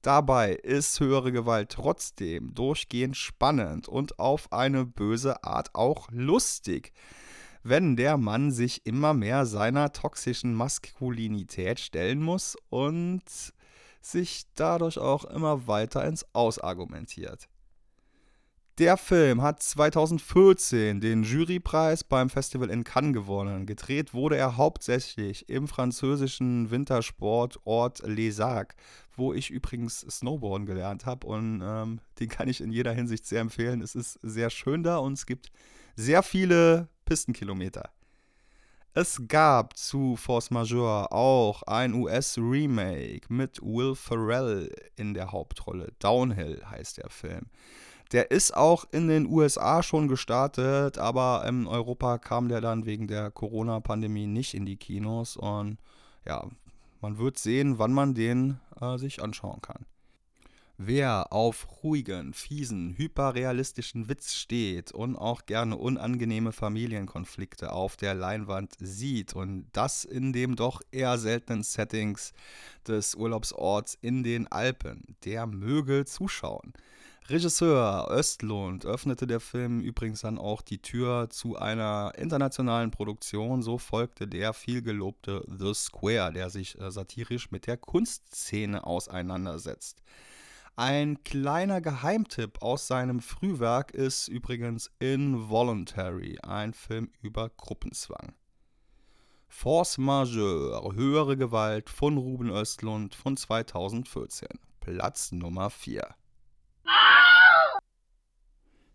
Dabei 0.00 0.54
ist 0.54 1.00
höhere 1.00 1.30
Gewalt 1.30 1.72
trotzdem 1.72 2.54
durchgehend 2.54 3.18
spannend 3.18 3.86
und 3.86 4.18
auf 4.18 4.50
eine 4.50 4.86
böse 4.86 5.44
Art 5.44 5.74
auch 5.74 6.08
lustig, 6.10 6.94
wenn 7.64 7.96
der 7.96 8.18
Mann 8.18 8.52
sich 8.52 8.86
immer 8.86 9.14
mehr 9.14 9.46
seiner 9.46 9.92
toxischen 9.92 10.54
Maskulinität 10.54 11.80
stellen 11.80 12.22
muss 12.22 12.56
und 12.68 13.22
sich 14.02 14.44
dadurch 14.54 14.98
auch 14.98 15.24
immer 15.24 15.66
weiter 15.66 16.04
ins 16.04 16.26
Ausargumentiert. 16.34 17.48
Der 18.78 18.96
Film 18.96 19.40
hat 19.40 19.62
2014 19.62 21.00
den 21.00 21.22
Jurypreis 21.22 22.02
beim 22.02 22.28
Festival 22.28 22.70
in 22.70 22.82
Cannes 22.82 23.14
gewonnen. 23.14 23.66
Gedreht 23.66 24.12
wurde 24.12 24.36
er 24.36 24.56
hauptsächlich 24.56 25.48
im 25.48 25.68
französischen 25.68 26.72
Wintersportort 26.72 28.02
Les 28.04 28.40
Arcs, 28.40 28.74
wo 29.16 29.32
ich 29.32 29.50
übrigens 29.50 30.00
Snowboarden 30.00 30.66
gelernt 30.66 31.06
habe 31.06 31.24
und 31.26 31.62
ähm, 31.64 32.00
den 32.18 32.28
kann 32.28 32.48
ich 32.48 32.60
in 32.60 32.72
jeder 32.72 32.92
Hinsicht 32.92 33.26
sehr 33.26 33.42
empfehlen. 33.42 33.80
Es 33.80 33.94
ist 33.94 34.18
sehr 34.22 34.50
schön 34.50 34.82
da 34.82 34.98
und 34.98 35.12
es 35.12 35.24
gibt 35.24 35.52
sehr 35.94 36.24
viele 36.24 36.88
Pistenkilometer. 37.04 37.90
Es 38.96 39.20
gab 39.26 39.76
zu 39.76 40.14
Force 40.14 40.52
Majeure 40.52 41.10
auch 41.10 41.64
ein 41.64 41.94
US-Remake 41.94 43.22
mit 43.28 43.60
Will 43.60 43.96
Ferrell 43.96 44.72
in 44.94 45.14
der 45.14 45.32
Hauptrolle. 45.32 45.92
Downhill 45.98 46.62
heißt 46.64 46.98
der 46.98 47.10
Film. 47.10 47.46
Der 48.12 48.30
ist 48.30 48.56
auch 48.56 48.84
in 48.92 49.08
den 49.08 49.26
USA 49.26 49.82
schon 49.82 50.06
gestartet, 50.06 50.98
aber 50.98 51.44
in 51.48 51.66
Europa 51.66 52.18
kam 52.18 52.48
der 52.48 52.60
dann 52.60 52.86
wegen 52.86 53.08
der 53.08 53.32
Corona-Pandemie 53.32 54.28
nicht 54.28 54.54
in 54.54 54.64
die 54.64 54.76
Kinos. 54.76 55.36
Und 55.36 55.78
ja, 56.24 56.46
man 57.00 57.18
wird 57.18 57.36
sehen, 57.36 57.80
wann 57.80 57.92
man 57.92 58.14
den 58.14 58.60
äh, 58.80 58.96
sich 58.98 59.20
anschauen 59.20 59.60
kann. 59.60 59.86
Wer 60.76 61.32
auf 61.32 61.84
ruhigen, 61.84 62.34
fiesen, 62.34 62.96
hyperrealistischen 62.98 64.08
Witz 64.08 64.34
steht 64.34 64.90
und 64.90 65.14
auch 65.14 65.46
gerne 65.46 65.76
unangenehme 65.76 66.50
Familienkonflikte 66.50 67.70
auf 67.70 67.96
der 67.96 68.14
Leinwand 68.14 68.74
sieht 68.80 69.34
und 69.34 69.66
das 69.72 70.04
in 70.04 70.32
dem 70.32 70.56
doch 70.56 70.82
eher 70.90 71.16
seltenen 71.16 71.62
Settings 71.62 72.32
des 72.88 73.14
Urlaubsorts 73.14 73.96
in 74.00 74.24
den 74.24 74.50
Alpen, 74.50 75.16
der 75.24 75.46
möge 75.46 76.06
zuschauen. 76.06 76.72
Regisseur 77.28 78.08
Östlund 78.10 78.84
öffnete 78.84 79.28
der 79.28 79.40
Film 79.40 79.80
übrigens 79.80 80.22
dann 80.22 80.38
auch 80.38 80.60
die 80.60 80.82
Tür 80.82 81.30
zu 81.30 81.56
einer 81.56 82.12
internationalen 82.18 82.90
Produktion. 82.90 83.62
So 83.62 83.78
folgte 83.78 84.26
der 84.26 84.52
vielgelobte 84.52 85.42
The 85.46 85.72
Square, 85.72 86.32
der 86.32 86.50
sich 86.50 86.78
äh, 86.78 86.90
satirisch 86.90 87.52
mit 87.52 87.68
der 87.68 87.78
Kunstszene 87.78 88.84
auseinandersetzt. 88.84 90.02
Ein 90.76 91.22
kleiner 91.22 91.80
Geheimtipp 91.80 92.60
aus 92.60 92.88
seinem 92.88 93.20
Frühwerk 93.20 93.92
ist 93.92 94.26
übrigens 94.26 94.90
Involuntary, 94.98 96.40
ein 96.42 96.74
Film 96.74 97.12
über 97.22 97.48
Gruppenzwang. 97.50 98.34
Force 99.46 99.98
Majeure, 99.98 100.92
höhere 100.96 101.36
Gewalt 101.36 101.90
von 101.90 102.16
Ruben 102.16 102.50
Östlund 102.50 103.14
von 103.14 103.36
2014, 103.36 104.48
Platz 104.80 105.30
Nummer 105.30 105.70
4. 105.70 106.12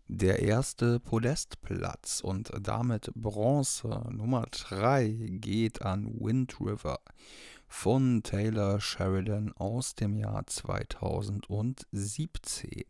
Der 0.06 0.40
erste 0.40 1.00
Podestplatz 1.00 2.20
und 2.20 2.52
damit 2.60 3.10
Bronze 3.14 3.88
Nummer 4.10 4.44
3 4.50 5.28
geht 5.30 5.80
an 5.80 6.12
Wind 6.20 6.60
River 6.60 6.98
von 7.70 8.22
Taylor 8.22 8.78
Sheridan 8.78 9.54
aus 9.54 9.94
dem 9.94 10.14
Jahr 10.16 10.46
2017. 10.46 12.84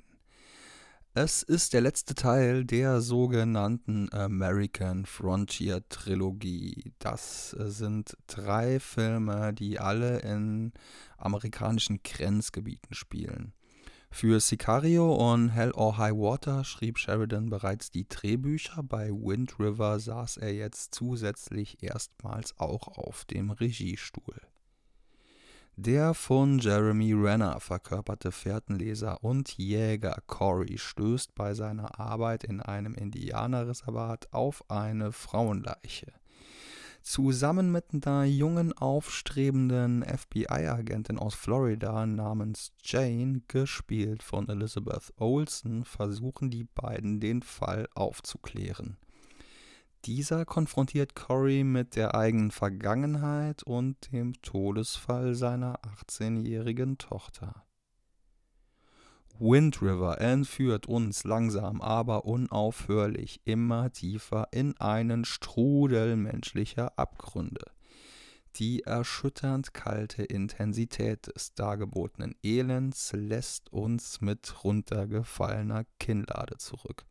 Es 1.14 1.44
ist 1.44 1.74
der 1.74 1.82
letzte 1.82 2.16
Teil 2.16 2.64
der 2.64 3.00
sogenannten 3.00 4.12
American 4.12 5.06
Frontier 5.06 5.88
Trilogie. 5.88 6.92
Das 6.98 7.50
sind 7.50 8.16
drei 8.26 8.80
Filme, 8.80 9.52
die 9.52 9.78
alle 9.78 10.18
in 10.20 10.72
amerikanischen 11.18 12.02
Grenzgebieten 12.02 12.94
spielen. 12.94 13.52
Für 14.10 14.40
Sicario 14.40 15.14
und 15.14 15.50
Hell 15.50 15.70
or 15.72 15.98
High 15.98 16.16
Water 16.16 16.64
schrieb 16.64 16.98
Sheridan 16.98 17.48
bereits 17.48 17.90
die 17.90 18.08
Drehbücher, 18.08 18.82
bei 18.82 19.10
Wind 19.10 19.60
River 19.60 20.00
saß 20.00 20.38
er 20.38 20.52
jetzt 20.52 20.96
zusätzlich 20.96 21.80
erstmals 21.82 22.58
auch 22.58 22.88
auf 22.88 23.24
dem 23.26 23.50
Regiestuhl. 23.50 24.40
Der 25.76 26.14
von 26.14 26.58
Jeremy 26.58 27.14
Renner 27.14 27.58
verkörperte 27.60 28.32
Fährtenleser 28.32 29.22
und 29.24 29.56
Jäger 29.56 30.18
Cory 30.26 30.76
stößt 30.76 31.34
bei 31.34 31.54
seiner 31.54 31.98
Arbeit 31.98 32.44
in 32.44 32.60
einem 32.60 32.94
Indianerreservat 32.94 34.32
auf 34.32 34.62
eine 34.68 35.12
Frauenleiche. 35.12 36.12
Zusammen 37.02 37.72
mit 37.72 37.86
einer 38.06 38.24
jungen, 38.24 38.74
aufstrebenden 38.74 40.04
FBI-Agentin 40.04 41.18
aus 41.18 41.34
Florida 41.34 42.04
namens 42.04 42.72
Jane, 42.82 43.40
gespielt 43.48 44.22
von 44.22 44.48
Elizabeth 44.50 45.14
Olsen, 45.16 45.84
versuchen 45.84 46.50
die 46.50 46.64
beiden 46.64 47.20
den 47.20 47.42
Fall 47.42 47.88
aufzuklären. 47.94 48.98
Dieser 50.06 50.46
konfrontiert 50.46 51.14
Cory 51.14 51.62
mit 51.62 51.94
der 51.94 52.14
eigenen 52.14 52.50
Vergangenheit 52.50 53.62
und 53.62 54.12
dem 54.12 54.32
Todesfall 54.40 55.34
seiner 55.34 55.78
18-jährigen 55.82 56.96
Tochter. 56.96 57.66
Wind 59.38 59.82
River 59.82 60.18
entführt 60.20 60.86
uns 60.86 61.24
langsam, 61.24 61.82
aber 61.82 62.24
unaufhörlich 62.24 63.42
immer 63.44 63.92
tiefer 63.92 64.48
in 64.52 64.78
einen 64.78 65.26
Strudel 65.26 66.16
menschlicher 66.16 66.98
Abgründe. 66.98 67.64
Die 68.56 68.82
erschütternd 68.82 69.74
kalte 69.74 70.24
Intensität 70.24 71.34
des 71.34 71.54
dargebotenen 71.54 72.34
Elends 72.42 73.12
lässt 73.12 73.72
uns 73.72 74.20
mit 74.20 74.64
runtergefallener 74.64 75.84
Kinnlade 75.98 76.56
zurück. 76.56 77.04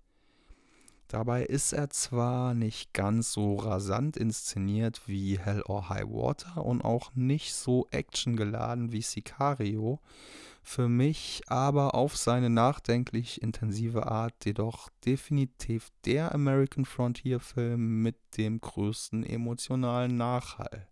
Dabei 1.09 1.43
ist 1.43 1.73
er 1.73 1.89
zwar 1.89 2.53
nicht 2.53 2.93
ganz 2.93 3.33
so 3.33 3.55
rasant 3.55 4.15
inszeniert 4.15 5.01
wie 5.07 5.39
Hell 5.39 5.63
or 5.63 5.89
High 5.89 6.05
Water 6.05 6.63
und 6.63 6.83
auch 6.83 7.15
nicht 7.15 7.55
so 7.55 7.87
actiongeladen 7.89 8.91
wie 8.91 9.01
Sicario, 9.01 9.99
für 10.61 10.87
mich 10.87 11.41
aber 11.47 11.95
auf 11.95 12.15
seine 12.15 12.51
nachdenklich 12.51 13.41
intensive 13.41 14.05
Art 14.05 14.45
jedoch 14.45 14.89
definitiv 15.03 15.89
der 16.05 16.35
American 16.35 16.85
Frontier 16.85 17.39
Film 17.39 18.03
mit 18.03 18.37
dem 18.37 18.61
größten 18.61 19.23
emotionalen 19.23 20.15
Nachhall. 20.15 20.87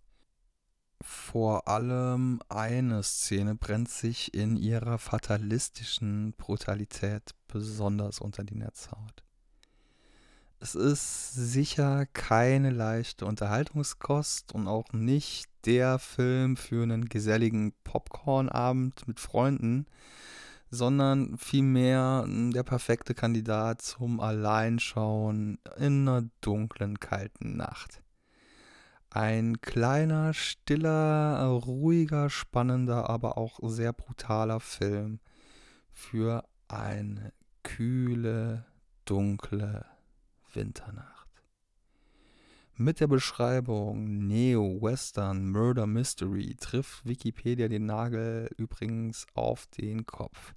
Vor 0.99 1.67
allem 1.67 2.41
eine 2.49 3.03
Szene 3.03 3.53
brennt 3.53 3.89
sich 3.89 4.33
in 4.33 4.57
ihrer 4.57 4.97
fatalistischen 4.97 6.33
Brutalität 6.37 7.35
besonders 7.47 8.19
unter 8.19 8.43
die 8.43 8.55
Netzhaut. 8.55 9.26
Es 10.59 10.73
ist 10.73 11.33
sicher 11.33 12.07
keine 12.07 12.71
leichte 12.71 13.27
Unterhaltungskost 13.27 14.55
und 14.55 14.67
auch 14.67 14.91
nicht 14.91 15.45
der 15.65 15.99
Film 15.99 16.57
für 16.57 16.81
einen 16.81 17.05
geselligen 17.05 17.73
Popcornabend 17.83 19.07
mit 19.07 19.19
Freunden, 19.19 19.85
sondern 20.71 21.37
vielmehr 21.37 22.25
der 22.27 22.63
perfekte 22.63 23.13
Kandidat 23.13 23.83
zum 23.83 24.19
Alleinschauen 24.19 25.59
in 25.77 26.07
einer 26.07 26.27
dunklen, 26.41 26.99
kalten 26.99 27.55
Nacht. 27.55 28.01
Ein 29.11 29.61
kleiner, 29.61 30.33
stiller, 30.33 31.45
ruhiger, 31.45 32.31
spannender, 32.31 33.11
aber 33.11 33.37
auch 33.37 33.59
sehr 33.61 33.93
brutaler 33.93 34.59
Film 34.59 35.19
für 35.91 36.43
eine 36.67 37.31
kühle, 37.61 38.65
dunkle 39.05 39.85
Winternacht. 40.53 41.27
Mit 42.75 42.99
der 42.99 43.07
Beschreibung 43.07 44.27
Neo-Western 44.27 45.49
Murder 45.49 45.87
Mystery 45.87 46.55
trifft 46.59 47.05
Wikipedia 47.05 47.67
den 47.67 47.87
Nagel 47.87 48.49
übrigens 48.57 49.25
auf 49.33 49.65
den 49.67 50.05
Kopf. 50.05 50.53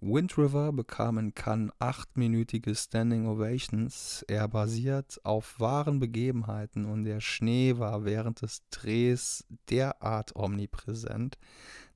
Wind 0.00 0.38
River 0.38 0.72
bekam 0.72 1.18
in 1.18 1.34
Cannes 1.34 1.72
achtminütige 1.80 2.74
Standing 2.74 3.26
Ovations. 3.26 4.24
Er 4.28 4.46
basiert 4.46 5.18
auf 5.24 5.58
wahren 5.58 5.98
Begebenheiten 5.98 6.84
und 6.84 7.04
der 7.04 7.20
Schnee 7.20 7.78
war 7.78 8.04
während 8.04 8.42
des 8.42 8.62
Drehs 8.70 9.44
derart 9.70 10.36
omnipräsent, 10.36 11.38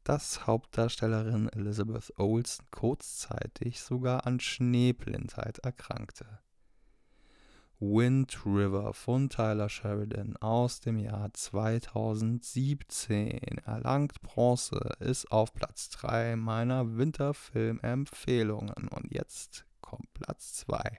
dass 0.03 0.47
Hauptdarstellerin 0.47 1.51
Elizabeth 1.51 2.13
Olsen 2.19 2.65
kurzzeitig 2.71 3.81
sogar 3.81 4.27
an 4.27 4.41
Schneeblindheit 4.41 5.59
erkrankte. 5.59 6.41
Wind 7.83 8.45
River 8.45 8.93
von 8.93 9.31
Tyler 9.31 9.71
Sheridan 9.71 10.37
aus 10.37 10.81
dem 10.81 10.99
Jahr 10.99 11.33
2017 11.33 13.39
erlangt 13.65 14.21
Bronze, 14.21 14.97
ist 15.01 15.33
auf 15.33 15.55
Platz 15.55 15.89
3 15.89 16.37
meiner 16.37 16.99
Winterfilm-Empfehlungen. 16.99 18.89
Und 18.89 19.11
jetzt 19.11 19.65
kommt 19.81 20.13
Platz 20.13 20.57
2. 20.67 20.99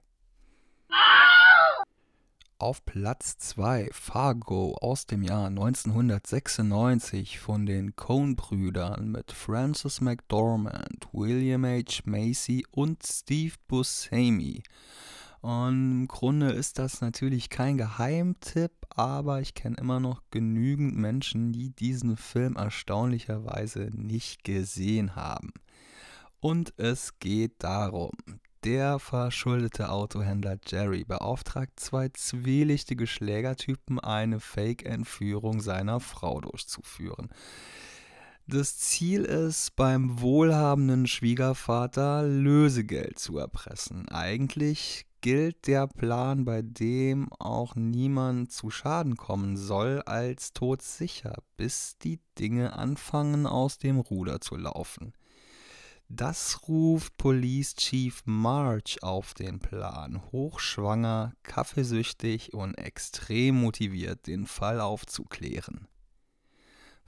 Auf 2.57 2.83
Platz 2.83 3.37
2 3.37 3.89
Fargo 3.91 4.75
aus 4.81 5.05
dem 5.05 5.21
Jahr 5.21 5.45
1996 5.47 7.39
von 7.39 7.67
den 7.67 7.95
Coen-Brüdern 7.95 9.11
mit 9.11 9.31
Francis 9.31 10.01
McDormand, 10.01 11.09
William 11.11 11.63
H. 11.63 12.01
Macy 12.05 12.65
und 12.71 13.05
Steve 13.05 13.53
Buscemi. 13.67 14.63
Und 15.41 15.91
im 15.91 16.07
Grunde 16.07 16.51
ist 16.51 16.77
das 16.77 17.01
natürlich 17.01 17.49
kein 17.49 17.77
Geheimtipp, 17.77 18.71
aber 18.89 19.41
ich 19.41 19.55
kenne 19.55 19.77
immer 19.77 19.99
noch 19.99 20.21
genügend 20.29 20.95
Menschen, 20.95 21.51
die 21.51 21.71
diesen 21.71 22.15
Film 22.15 22.55
erstaunlicherweise 22.55 23.89
nicht 23.91 24.43
gesehen 24.43 25.15
haben. 25.15 25.51
Und 26.39 26.73
es 26.77 27.17
geht 27.19 27.63
darum, 27.63 28.11
der 28.63 28.99
verschuldete 28.99 29.89
Autohändler 29.89 30.59
Jerry 30.67 31.03
beauftragt 31.03 31.79
zwei 31.79 32.09
zwielichtige 32.09 33.07
Schlägertypen, 33.07 33.99
eine 33.99 34.39
Fake-Entführung 34.39 35.61
seiner 35.61 35.99
Frau 35.99 36.41
durchzuführen. 36.41 37.29
Das 38.45 38.77
Ziel 38.77 39.23
ist, 39.23 39.75
beim 39.75 40.21
wohlhabenden 40.21 41.07
Schwiegervater 41.07 42.21
Lösegeld 42.23 43.17
zu 43.17 43.39
erpressen. 43.39 44.09
Eigentlich 44.09 45.05
gilt 45.21 45.67
der 45.67 45.87
Plan, 45.87 46.45
bei 46.45 46.61
dem 46.61 47.31
auch 47.33 47.75
niemand 47.75 48.51
zu 48.51 48.69
Schaden 48.69 49.15
kommen 49.15 49.55
soll, 49.55 50.01
als 50.05 50.53
todsicher, 50.53 51.35
bis 51.57 51.97
die 51.99 52.19
Dinge 52.37 52.73
anfangen 52.73 53.45
aus 53.45 53.77
dem 53.77 53.99
Ruder 53.99 54.41
zu 54.41 54.57
laufen. 54.57 55.13
Das 56.09 56.67
ruft 56.67 57.15
Police 57.15 57.75
Chief 57.75 58.21
March 58.25 59.01
auf 59.01 59.33
den 59.33 59.59
Plan, 59.59 60.21
hochschwanger, 60.33 61.33
kaffeesüchtig 61.43 62.53
und 62.53 62.75
extrem 62.75 63.61
motiviert, 63.61 64.27
den 64.27 64.45
Fall 64.45 64.81
aufzuklären. 64.81 65.87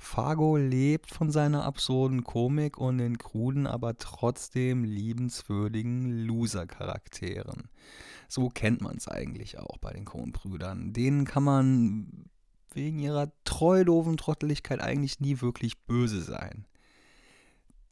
Fargo 0.04 0.58
lebt 0.58 1.12
von 1.12 1.32
seiner 1.32 1.64
absurden 1.64 2.24
Komik 2.24 2.78
und 2.78 2.98
den 2.98 3.18
kruden, 3.18 3.66
aber 3.66 3.98
trotzdem 3.98 4.84
liebenswürdigen 4.84 6.26
Loser-Charakteren. 6.26 7.70
So 8.28 8.50
kennt 8.50 8.82
man 8.82 8.98
es 8.98 9.08
eigentlich 9.08 9.58
auch 9.60 9.78
bei 9.78 9.94
den 9.94 10.06
Coen-Brüdern. 10.06 10.94
Denen 10.94 11.26
kann 11.26 11.44
man 11.44 12.30
wegen 12.74 13.00
ihrer 13.00 13.32
treu 13.46 13.84
doofen 13.84 14.18
Trotteligkeit 14.18 14.82
eigentlich 14.82 15.20
nie 15.20 15.42
wirklich 15.42 15.80
böse 15.86 16.22
sein. 16.22 16.66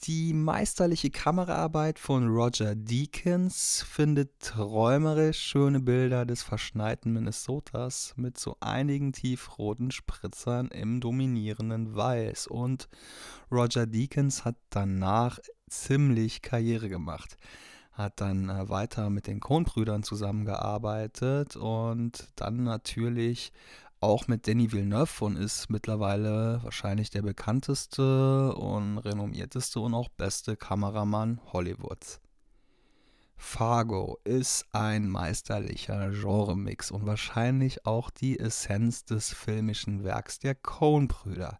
Die 0.06 0.34
meisterliche 0.34 1.12
Kameraarbeit 1.12 2.00
von 2.00 2.28
Roger 2.28 2.74
Deakins 2.74 3.86
findet 3.88 4.40
träumerisch 4.40 5.38
schöne 5.38 5.80
Bilder 5.80 6.26
des 6.26 6.42
verschneiten 6.42 7.14
Minnesotas 7.14 8.16
mit 8.16 8.40
so 8.40 8.58
einigen 8.62 9.14
tiefroten 9.14 9.92
Spritzern 9.92 10.70
im 10.70 11.02
dominierenden 11.02 11.96
Weiß. 11.96 12.48
Und 12.48 12.90
Roger 13.52 13.86
Deakins 13.86 14.44
hat 14.44 14.56
danach 14.72 15.38
ziemlich 15.70 16.42
Karriere 16.42 16.90
gemacht. 16.90 17.38
hat 17.92 18.22
dann 18.22 18.50
äh, 18.50 18.70
weiter 18.70 19.12
mit 19.12 19.28
den 19.28 19.40
Coen-Brüdern 19.40 20.02
zusammengearbeitet 20.02 21.58
und 21.58 22.28
dann 22.38 22.64
natürlich 22.64 23.52
auch 24.02 24.28
mit 24.28 24.48
Danny 24.48 24.72
Villeneuve 24.72 25.24
und 25.24 25.38
ist 25.38 25.70
mittlerweile 25.70 26.60
wahrscheinlich 26.64 27.12
der 27.12 27.22
bekannteste 27.22 28.54
und 28.56 28.98
renommierteste 28.98 29.80
und 29.80 29.94
auch 29.94 30.10
beste 30.10 30.58
Kameramann 30.58 31.40
Hollywoods. 31.54 32.20
Fargo 33.38 34.20
ist 34.24 34.66
ein 34.72 35.08
meisterlicher 35.08 36.12
Genremix 36.12 36.92
und 36.92 37.06
wahrscheinlich 37.06 37.86
auch 37.86 38.10
die 38.10 38.40
Essenz 38.40 39.06
des 39.06 39.34
filmischen 39.34 40.04
Werks 40.04 40.40
der 40.40 40.56
Coen-Brüder. 40.56 41.60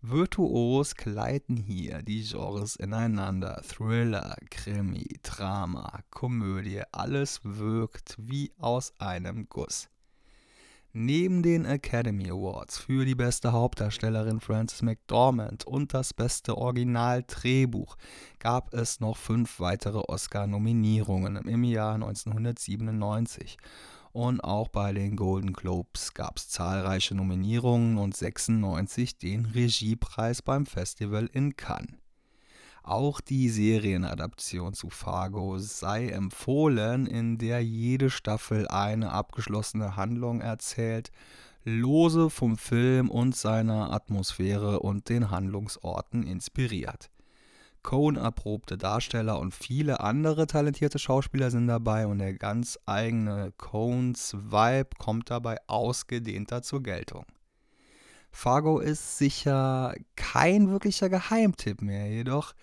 Virtuos 0.00 0.94
gleiten 0.94 1.56
hier 1.56 2.02
die 2.02 2.22
Genres 2.22 2.76
ineinander. 2.76 3.62
Thriller, 3.62 4.36
Krimi, 4.50 5.06
Drama, 5.22 6.00
Komödie, 6.10 6.82
alles 6.92 7.40
wirkt 7.42 8.14
wie 8.18 8.52
aus 8.58 8.92
einem 9.00 9.48
Guss. 9.48 9.88
Neben 11.00 11.44
den 11.44 11.64
Academy 11.64 12.28
Awards 12.28 12.76
für 12.76 13.04
die 13.04 13.14
beste 13.14 13.52
Hauptdarstellerin 13.52 14.40
Frances 14.40 14.82
McDormand 14.82 15.64
und 15.64 15.94
das 15.94 16.12
beste 16.12 16.58
Originaldrehbuch 16.58 17.96
gab 18.40 18.74
es 18.74 18.98
noch 18.98 19.16
fünf 19.16 19.60
weitere 19.60 19.98
Oscar-Nominierungen 19.98 21.36
im 21.46 21.62
Jahr 21.62 21.94
1997. 21.94 23.58
Und 24.10 24.42
auch 24.42 24.66
bei 24.66 24.92
den 24.92 25.14
Golden 25.14 25.52
Globes 25.52 26.14
gab 26.14 26.38
es 26.38 26.48
zahlreiche 26.48 27.14
Nominierungen 27.14 27.96
und 27.96 28.16
96 28.16 29.18
den 29.18 29.46
Regiepreis 29.46 30.42
beim 30.42 30.66
Festival 30.66 31.30
in 31.32 31.54
Cannes. 31.54 31.94
Auch 32.82 33.20
die 33.20 33.48
Serienadaption 33.48 34.72
zu 34.72 34.90
Fargo 34.90 35.58
sei 35.58 36.08
empfohlen, 36.08 37.06
in 37.06 37.38
der 37.38 37.62
jede 37.62 38.10
Staffel 38.10 38.66
eine 38.68 39.12
abgeschlossene 39.12 39.96
Handlung 39.96 40.40
erzählt, 40.40 41.10
lose 41.64 42.30
vom 42.30 42.56
Film 42.56 43.10
und 43.10 43.36
seiner 43.36 43.92
Atmosphäre 43.92 44.80
und 44.80 45.08
den 45.08 45.30
Handlungsorten 45.30 46.22
inspiriert. 46.22 47.10
Cohen 47.82 48.16
erprobte 48.16 48.76
Darsteller 48.76 49.38
und 49.38 49.54
viele 49.54 50.00
andere 50.00 50.46
talentierte 50.46 50.98
Schauspieler 50.98 51.50
sind 51.50 51.68
dabei 51.68 52.06
und 52.06 52.18
der 52.18 52.34
ganz 52.34 52.78
eigene 52.86 53.52
Coens 53.56 54.34
Vibe 54.34 54.90
kommt 54.98 55.30
dabei 55.30 55.58
ausgedehnter 55.68 56.62
zur 56.62 56.82
Geltung. 56.82 57.24
Fargo 58.38 58.78
ist 58.78 59.18
sicher 59.18 59.96
kein 60.14 60.70
wirklicher 60.70 61.08
Geheimtipp 61.08 61.82
mehr, 61.82 62.08
jedoch 62.08 62.54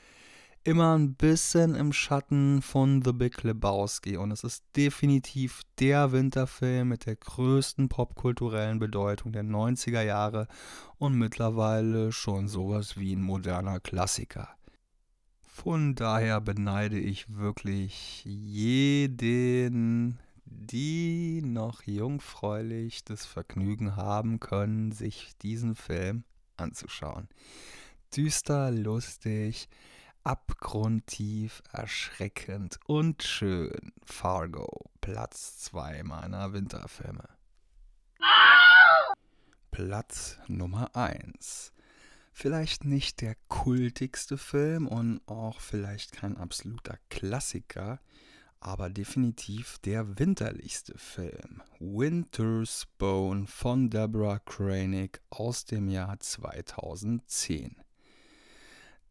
immer 0.63 0.97
ein 0.97 1.15
bisschen 1.15 1.75
im 1.75 1.91
Schatten 1.91 2.61
von 2.61 3.01
The 3.03 3.11
Big 3.11 3.43
Lebowski 3.43 4.15
und 4.15 4.31
es 4.31 4.45
ist 4.45 4.63
definitiv 4.77 5.63
der 5.77 6.13
Winterfilm 6.13 6.88
mit 6.88 7.05
der 7.05 7.17
größten 7.17 7.89
popkulturellen 7.89 8.79
Bedeutung 8.79 9.33
der 9.33 9.43
90er 9.43 10.01
Jahre 10.01 10.47
und 10.97 11.17
mittlerweile 11.17 12.13
schon 12.13 12.47
sowas 12.47 12.97
wie 12.97 13.13
ein 13.13 13.21
moderner 13.21 13.81
Klassiker. 13.81 14.47
Von 15.41 15.93
daher 15.93 16.39
beneide 16.39 16.97
ich 16.97 17.35
wirklich 17.35 18.23
jeden, 18.23 20.19
die 20.57 21.41
noch 21.43 21.83
jungfräulich 21.83 23.03
das 23.03 23.25
Vergnügen 23.25 23.95
haben 23.95 24.39
können, 24.39 24.91
sich 24.91 25.35
diesen 25.41 25.75
Film 25.75 26.23
anzuschauen. 26.57 27.27
Düster, 28.15 28.71
lustig, 28.71 29.67
abgrundtief, 30.23 31.61
erschreckend 31.71 32.79
und 32.87 33.23
schön. 33.23 33.93
Fargo, 34.03 34.89
Platz 35.01 35.59
2 35.59 36.03
meiner 36.03 36.53
Winterfilme. 36.53 37.29
Platz 39.71 40.37
Nummer 40.47 40.95
1. 40.95 41.73
Vielleicht 42.31 42.85
nicht 42.85 43.21
der 43.21 43.35
kultigste 43.49 44.37
Film 44.37 44.87
und 44.87 45.21
auch 45.27 45.59
vielleicht 45.59 46.11
kein 46.11 46.37
absoluter 46.37 46.97
Klassiker, 47.09 47.99
aber 48.65 48.89
definitiv 48.89 49.78
der 49.86 50.17
winterlichste 50.17 50.97
Film. 50.97 51.62
Winter's 51.80 52.88
Bone 52.97 53.45
von 53.45 53.91
Deborah 53.91 54.39
Kranig 54.39 55.21
aus 55.30 55.65
dem 55.65 55.88
Jahr 55.88 56.19
2010. 56.19 57.75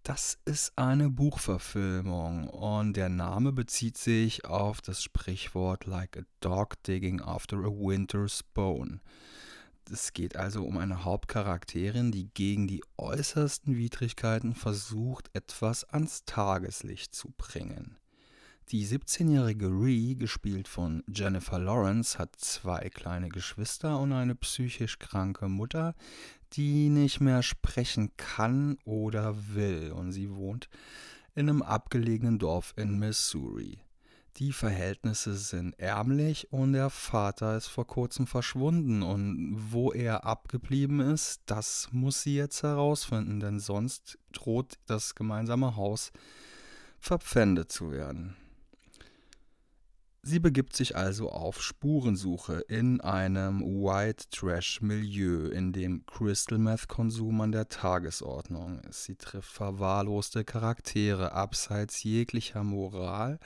Das 0.02 0.38
ist 0.44 0.76
eine 0.76 1.08
Buchverfilmung 1.08 2.48
und 2.48 2.96
der 2.96 3.08
Name 3.08 3.52
bezieht 3.52 3.96
sich 3.96 4.44
auf 4.44 4.82
das 4.82 5.00
Sprichwort 5.00 5.86
Like 5.86 6.16
a 6.16 6.22
dog 6.40 6.82
digging 6.82 7.20
after 7.20 7.58
a 7.58 7.70
winter's 7.70 8.42
bone. 8.42 8.98
Es 9.88 10.12
geht 10.12 10.36
also 10.36 10.64
um 10.64 10.78
eine 10.78 11.04
Hauptcharakterin, 11.04 12.10
die 12.10 12.28
gegen 12.34 12.66
die 12.66 12.82
äußersten 12.96 13.76
Widrigkeiten 13.76 14.56
versucht, 14.56 15.30
etwas 15.32 15.84
ans 15.84 16.24
Tageslicht 16.24 17.14
zu 17.14 17.32
bringen. 17.36 17.98
Die 18.70 18.86
17-jährige 18.86 19.66
Ree, 19.66 20.14
gespielt 20.14 20.68
von 20.68 21.04
Jennifer 21.06 21.58
Lawrence, 21.58 22.18
hat 22.18 22.34
zwei 22.36 22.88
kleine 22.88 23.28
Geschwister 23.28 24.00
und 24.00 24.12
eine 24.12 24.34
psychisch 24.34 24.98
kranke 24.98 25.48
Mutter, 25.48 25.94
die 26.54 26.88
nicht 26.88 27.20
mehr 27.20 27.42
sprechen 27.42 28.16
kann 28.16 28.78
oder 28.84 29.36
will. 29.54 29.92
Und 29.92 30.12
sie 30.12 30.34
wohnt 30.34 30.70
in 31.34 31.50
einem 31.50 31.60
abgelegenen 31.60 32.38
Dorf 32.38 32.72
in 32.76 32.98
Missouri. 32.98 33.80
Die 34.38 34.52
Verhältnisse 34.52 35.36
sind 35.36 35.78
ärmlich 35.78 36.50
und 36.50 36.72
der 36.72 36.88
Vater 36.88 37.58
ist 37.58 37.68
vor 37.68 37.86
kurzem 37.86 38.26
verschwunden. 38.26 39.02
Und 39.02 39.56
wo 39.70 39.92
er 39.92 40.24
abgeblieben 40.24 41.00
ist, 41.00 41.42
das 41.44 41.88
muss 41.92 42.22
sie 42.22 42.36
jetzt 42.36 42.62
herausfinden, 42.62 43.40
denn 43.40 43.60
sonst 43.60 44.18
droht 44.32 44.78
das 44.86 45.14
gemeinsame 45.14 45.76
Haus 45.76 46.12
verpfändet 46.98 47.70
zu 47.70 47.92
werden. 47.92 48.36
Sie 50.26 50.38
begibt 50.38 50.74
sich 50.74 50.96
also 50.96 51.28
auf 51.28 51.62
Spurensuche 51.62 52.60
in 52.66 53.02
einem 53.02 53.60
White 53.60 54.24
Trash 54.30 54.80
Milieu, 54.80 55.48
in 55.48 55.74
dem 55.74 56.06
Crystal 56.06 56.56
Meth 56.56 56.88
Konsum 56.88 57.42
an 57.42 57.52
der 57.52 57.68
Tagesordnung 57.68 58.80
ist. 58.88 59.04
Sie 59.04 59.16
trifft 59.16 59.52
verwahrloste 59.52 60.42
Charaktere 60.42 61.32
abseits 61.32 62.02
jeglicher 62.04 62.64
Moral 62.64 63.38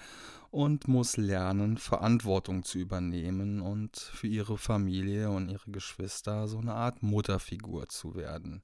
und 0.52 0.86
muss 0.86 1.16
lernen, 1.16 1.78
Verantwortung 1.78 2.62
zu 2.62 2.78
übernehmen 2.78 3.60
und 3.60 3.96
für 3.96 4.28
ihre 4.28 4.56
Familie 4.56 5.30
und 5.30 5.48
ihre 5.48 5.72
Geschwister 5.72 6.46
so 6.46 6.58
eine 6.58 6.74
Art 6.74 7.02
Mutterfigur 7.02 7.88
zu 7.88 8.14
werden. 8.14 8.62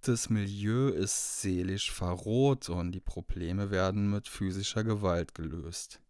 Das 0.00 0.30
Milieu 0.30 0.88
ist 0.88 1.42
seelisch 1.42 1.92
verroht 1.92 2.70
und 2.70 2.92
die 2.92 3.00
Probleme 3.00 3.70
werden 3.70 4.08
mit 4.08 4.28
physischer 4.28 4.82
Gewalt 4.82 5.34
gelöst. 5.34 6.00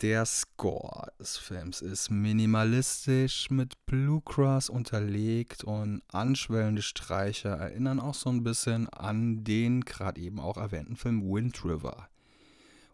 Der 0.00 0.26
Score 0.26 1.10
des 1.18 1.38
Films 1.38 1.80
ist 1.80 2.08
minimalistisch 2.08 3.50
mit 3.50 3.84
Bluegrass 3.86 4.70
unterlegt 4.70 5.64
und 5.64 6.02
anschwellende 6.12 6.82
Streicher 6.82 7.50
erinnern 7.50 7.98
auch 7.98 8.14
so 8.14 8.30
ein 8.30 8.44
bisschen 8.44 8.88
an 8.90 9.42
den 9.42 9.80
gerade 9.80 10.20
eben 10.20 10.38
auch 10.38 10.56
erwähnten 10.56 10.94
Film 10.94 11.28
Wind 11.28 11.64
River. 11.64 12.08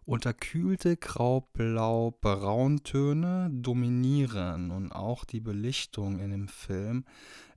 Unterkühlte 0.05 0.97
Grau-Blau-Brauntöne 0.97 3.49
dominieren 3.51 4.69
und 4.69 4.91
auch 4.91 5.25
die 5.25 5.39
Belichtung 5.39 6.19
in 6.19 6.29
dem 6.29 6.47
Film 6.47 7.05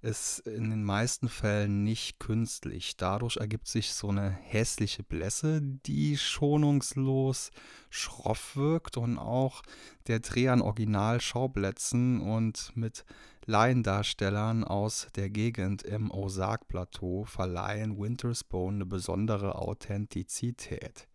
ist 0.01 0.39
in 0.47 0.71
den 0.71 0.83
meisten 0.83 1.29
Fällen 1.29 1.85
nicht 1.85 2.19
künstlich. 2.21 2.97
Dadurch 2.97 3.37
ergibt 3.37 3.69
sich 3.69 3.93
so 3.93 4.09
eine 4.09 4.31
hässliche 4.31 5.03
Blässe, 5.03 5.61
die 5.61 6.17
schonungslos 6.17 7.51
schroff 7.91 8.57
wirkt 8.57 8.96
und 8.96 9.19
auch 9.19 9.61
der 10.07 10.21
Dreh 10.21 10.49
an 10.49 10.63
Originalschauplätzen 10.63 12.23
und 12.23 12.73
mit 12.75 13.05
Laiendarstellern 13.44 14.65
aus 14.65 15.09
der 15.17 15.29
Gegend 15.29 15.83
im 15.83 16.11
Ozark-Plateau 16.11 17.25
verleihen 17.25 17.99
Winter's 17.99 18.42
Bone 18.42 18.77
eine 18.77 18.87
besondere 18.87 19.57
Authentizität. 19.57 21.08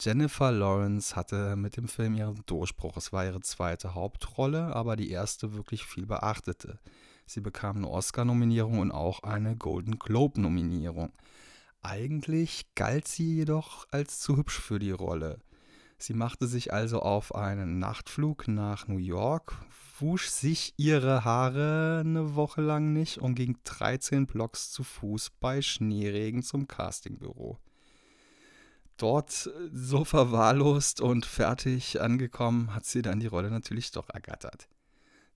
Jennifer 0.00 0.52
Lawrence 0.52 1.16
hatte 1.16 1.56
mit 1.56 1.76
dem 1.76 1.88
Film 1.88 2.14
ihren 2.14 2.40
Durchbruch. 2.46 2.96
Es 2.96 3.12
war 3.12 3.24
ihre 3.24 3.40
zweite 3.40 3.96
Hauptrolle, 3.96 4.76
aber 4.76 4.94
die 4.94 5.10
erste 5.10 5.54
wirklich 5.54 5.84
viel 5.84 6.06
beachtete. 6.06 6.78
Sie 7.26 7.40
bekam 7.40 7.78
eine 7.78 7.90
Oscar-Nominierung 7.90 8.78
und 8.78 8.92
auch 8.92 9.24
eine 9.24 9.56
Golden 9.56 9.98
Globe-Nominierung. 9.98 11.10
Eigentlich 11.82 12.66
galt 12.76 13.08
sie 13.08 13.38
jedoch 13.38 13.86
als 13.90 14.20
zu 14.20 14.36
hübsch 14.36 14.60
für 14.60 14.78
die 14.78 14.92
Rolle. 14.92 15.40
Sie 15.98 16.14
machte 16.14 16.46
sich 16.46 16.72
also 16.72 17.00
auf 17.00 17.34
einen 17.34 17.80
Nachtflug 17.80 18.46
nach 18.46 18.86
New 18.86 18.98
York, 18.98 19.56
wusch 19.98 20.28
sich 20.28 20.74
ihre 20.76 21.24
Haare 21.24 22.02
eine 22.06 22.36
Woche 22.36 22.60
lang 22.60 22.92
nicht 22.92 23.18
und 23.18 23.34
ging 23.34 23.58
13 23.64 24.26
Blocks 24.26 24.70
zu 24.70 24.84
Fuß 24.84 25.30
bei 25.40 25.60
Schneeregen 25.60 26.44
zum 26.44 26.68
Castingbüro. 26.68 27.58
Dort 28.98 29.50
so 29.72 30.04
verwahrlost 30.04 31.00
und 31.00 31.26
fertig 31.26 32.00
angekommen, 32.00 32.74
hat 32.74 32.84
sie 32.84 33.02
dann 33.02 33.20
die 33.20 33.26
Rolle 33.26 33.50
natürlich 33.50 33.90
doch 33.90 34.08
ergattert. 34.10 34.68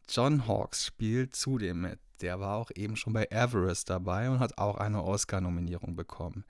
John 0.09 0.47
Hawkes 0.47 0.87
spielt 0.87 1.35
zudem 1.35 1.81
mit. 1.81 1.99
Der 2.21 2.39
war 2.39 2.57
auch 2.57 2.71
eben 2.75 2.97
schon 2.97 3.13
bei 3.13 3.27
Everest 3.31 3.91
dabei 3.91 4.31
und 4.31 4.39
hat 4.39 4.59
auch 4.59 4.77
eine 4.77 5.03
Oscar-Nominierung 5.03 5.97
bekommen. 5.97 6.45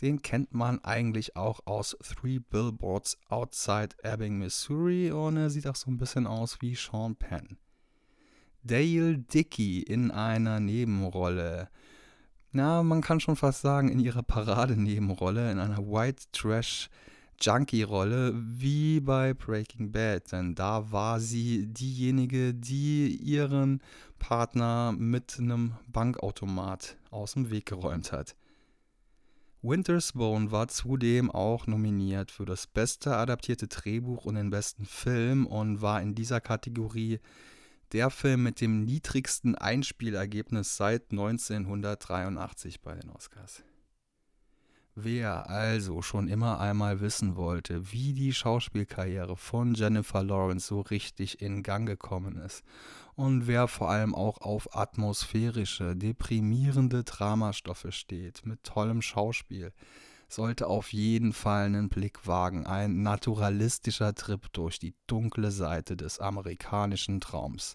Den 0.00 0.22
kennt 0.22 0.54
man 0.54 0.84
eigentlich 0.84 1.34
auch 1.34 1.60
aus 1.64 1.96
Three 2.02 2.38
Billboards 2.38 3.18
Outside 3.28 3.96
Ebbing, 4.02 4.38
Missouri 4.38 5.10
und 5.10 5.36
er 5.36 5.50
sieht 5.50 5.66
auch 5.66 5.74
so 5.74 5.90
ein 5.90 5.96
bisschen 5.96 6.26
aus 6.26 6.60
wie 6.60 6.74
Sean 6.74 7.16
Penn. 7.16 7.58
Dale 8.62 9.18
Dickey 9.18 9.80
in 9.80 10.10
einer 10.10 10.60
Nebenrolle. 10.60 11.70
Na, 12.56 12.82
man 12.82 13.02
kann 13.02 13.20
schon 13.20 13.36
fast 13.36 13.60
sagen, 13.60 13.90
in 13.90 14.00
ihrer 14.00 14.22
Paradenebenrolle, 14.22 15.52
in 15.52 15.58
einer 15.58 15.76
White 15.76 16.24
Trash 16.32 16.88
Junkie-Rolle, 17.38 18.32
wie 18.34 18.98
bei 19.00 19.34
Breaking 19.34 19.92
Bad. 19.92 20.32
Denn 20.32 20.54
da 20.54 20.90
war 20.90 21.20
sie 21.20 21.66
diejenige, 21.66 22.54
die 22.54 23.14
ihren 23.14 23.82
Partner 24.18 24.94
mit 24.96 25.36
einem 25.38 25.74
Bankautomat 25.88 26.96
aus 27.10 27.34
dem 27.34 27.50
Weg 27.50 27.66
geräumt 27.66 28.10
hat. 28.10 28.34
Winter's 29.60 30.12
Bone 30.12 30.50
war 30.50 30.68
zudem 30.68 31.30
auch 31.30 31.66
nominiert 31.66 32.30
für 32.30 32.46
das 32.46 32.66
beste 32.66 33.18
adaptierte 33.18 33.68
Drehbuch 33.68 34.24
und 34.24 34.36
den 34.36 34.48
besten 34.48 34.86
Film 34.86 35.46
und 35.46 35.82
war 35.82 36.00
in 36.00 36.14
dieser 36.14 36.40
Kategorie 36.40 37.20
der 37.92 38.10
Film 38.10 38.42
mit 38.42 38.60
dem 38.60 38.84
niedrigsten 38.84 39.54
Einspielergebnis 39.54 40.76
seit 40.76 41.10
1983 41.10 42.80
bei 42.80 42.94
den 42.94 43.10
Oscars. 43.10 43.62
Wer 44.98 45.50
also 45.50 46.00
schon 46.00 46.26
immer 46.26 46.58
einmal 46.58 47.00
wissen 47.00 47.36
wollte, 47.36 47.92
wie 47.92 48.14
die 48.14 48.32
Schauspielkarriere 48.32 49.36
von 49.36 49.74
Jennifer 49.74 50.22
Lawrence 50.22 50.68
so 50.68 50.80
richtig 50.80 51.42
in 51.42 51.62
Gang 51.62 51.86
gekommen 51.86 52.36
ist 52.36 52.64
und 53.14 53.46
wer 53.46 53.68
vor 53.68 53.90
allem 53.90 54.14
auch 54.14 54.38
auf 54.42 54.74
atmosphärische, 54.74 55.96
deprimierende 55.96 57.04
Dramastoffe 57.04 57.92
steht, 57.92 58.46
mit 58.46 58.62
tollem 58.62 59.02
Schauspiel, 59.02 59.72
sollte 60.28 60.66
auf 60.66 60.92
jeden 60.92 61.32
Fall 61.32 61.66
einen 61.66 61.88
Blick 61.88 62.26
wagen, 62.26 62.66
ein 62.66 63.02
naturalistischer 63.02 64.14
Trip 64.14 64.52
durch 64.52 64.78
die 64.78 64.94
dunkle 65.06 65.50
Seite 65.50 65.96
des 65.96 66.18
amerikanischen 66.18 67.20
Traums. 67.20 67.74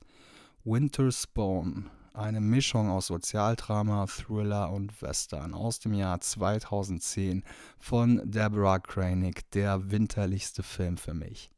Winter's 0.64 1.28
Bone 1.28 1.86
eine 2.14 2.42
Mischung 2.42 2.90
aus 2.90 3.08
Sozialdrama, 3.08 4.06
Thriller 4.06 4.72
und 4.72 5.02
Western 5.02 5.54
aus 5.54 5.80
dem 5.80 5.94
Jahr 5.94 6.20
2010 6.20 7.44
von 7.80 8.22
Deborah 8.30 8.80
Kranig, 8.80 9.50
der 9.52 9.92
winterlichste 9.92 10.64
Film 10.64 10.98
für 10.98 11.14
mich. 11.14 11.52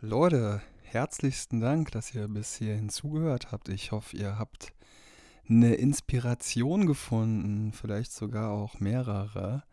Leute, 0.00 0.62
herzlichsten 0.82 1.60
Dank, 1.60 1.90
dass 1.90 2.14
ihr 2.14 2.28
bis 2.28 2.54
hierhin 2.54 2.88
zugehört 2.88 3.50
habt. 3.50 3.68
Ich 3.68 3.90
hoffe, 3.90 4.16
ihr 4.16 4.38
habt 4.38 4.72
eine 5.48 5.74
Inspiration 5.74 6.86
gefunden, 6.86 7.72
vielleicht 7.72 8.12
sogar 8.12 8.50
auch 8.50 8.80
mehrere. 8.80 9.64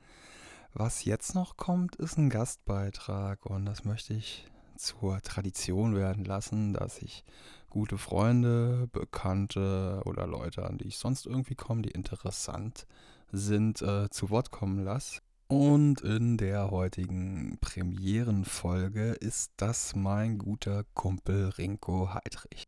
Was 0.74 1.06
jetzt 1.06 1.36
noch 1.36 1.58
kommt, 1.58 1.96
ist 1.96 2.18
ein 2.18 2.30
Gastbeitrag 2.30 3.46
und 3.46 3.66
das 3.66 3.86
möchte 3.86 4.14
ich 4.14 4.46
zur 4.78 5.22
Tradition 5.22 5.96
werden 5.96 6.26
lassen, 6.26 6.74
dass 6.74 7.02
ich 7.02 7.24
gute 7.70 7.98
Freunde, 7.98 8.90
Bekannte 8.92 10.02
oder 10.06 10.28
Leute, 10.28 10.66
an 10.66 10.78
die 10.78 10.88
ich 10.88 10.98
sonst 10.98 11.26
irgendwie 11.26 11.56
komme, 11.56 11.82
die 11.82 11.92
interessant 11.92 12.88
sind, 13.32 13.82
äh, 13.82 14.10
zu 14.10 14.30
Wort 14.30 14.52
kommen 14.52 14.84
lasse. 14.84 15.22
Und 15.48 16.02
in 16.02 16.38
der 16.38 16.72
heutigen 16.72 17.58
Premierenfolge 17.62 19.12
ist 19.12 19.52
das 19.58 19.96
mein 19.96 20.40
guter 20.40 20.84
Kumpel 20.94 21.50
Rinko 21.50 22.14
Heidrich. 22.14 22.66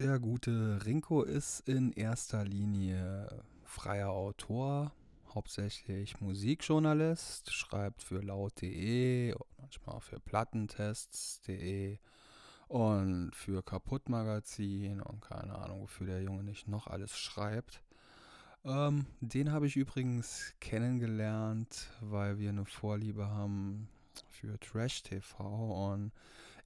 Der 0.00 0.18
gute 0.18 0.80
Rinko 0.86 1.24
ist 1.24 1.68
in 1.68 1.92
erster 1.92 2.42
Linie 2.42 3.44
freier 3.64 4.08
Autor, 4.08 4.92
hauptsächlich 5.34 6.22
Musikjournalist, 6.22 7.52
schreibt 7.52 8.02
für 8.02 8.22
laut.de, 8.22 9.34
manchmal 9.58 10.00
für 10.00 10.18
plattentests.de 10.18 11.98
und 12.68 13.32
für 13.34 13.62
Kaputtmagazin 13.62 15.02
und 15.02 15.20
keine 15.20 15.54
Ahnung, 15.58 15.82
wofür 15.82 16.06
der 16.06 16.22
Junge 16.22 16.44
nicht 16.44 16.66
noch 16.66 16.86
alles 16.86 17.18
schreibt. 17.18 17.82
Ähm, 18.64 19.04
den 19.20 19.52
habe 19.52 19.66
ich 19.66 19.76
übrigens 19.76 20.54
kennengelernt, 20.60 21.90
weil 22.00 22.38
wir 22.38 22.48
eine 22.48 22.64
Vorliebe 22.64 23.28
haben 23.28 23.90
für 24.30 24.58
Trash 24.60 25.02
TV 25.02 25.92
und 25.92 26.12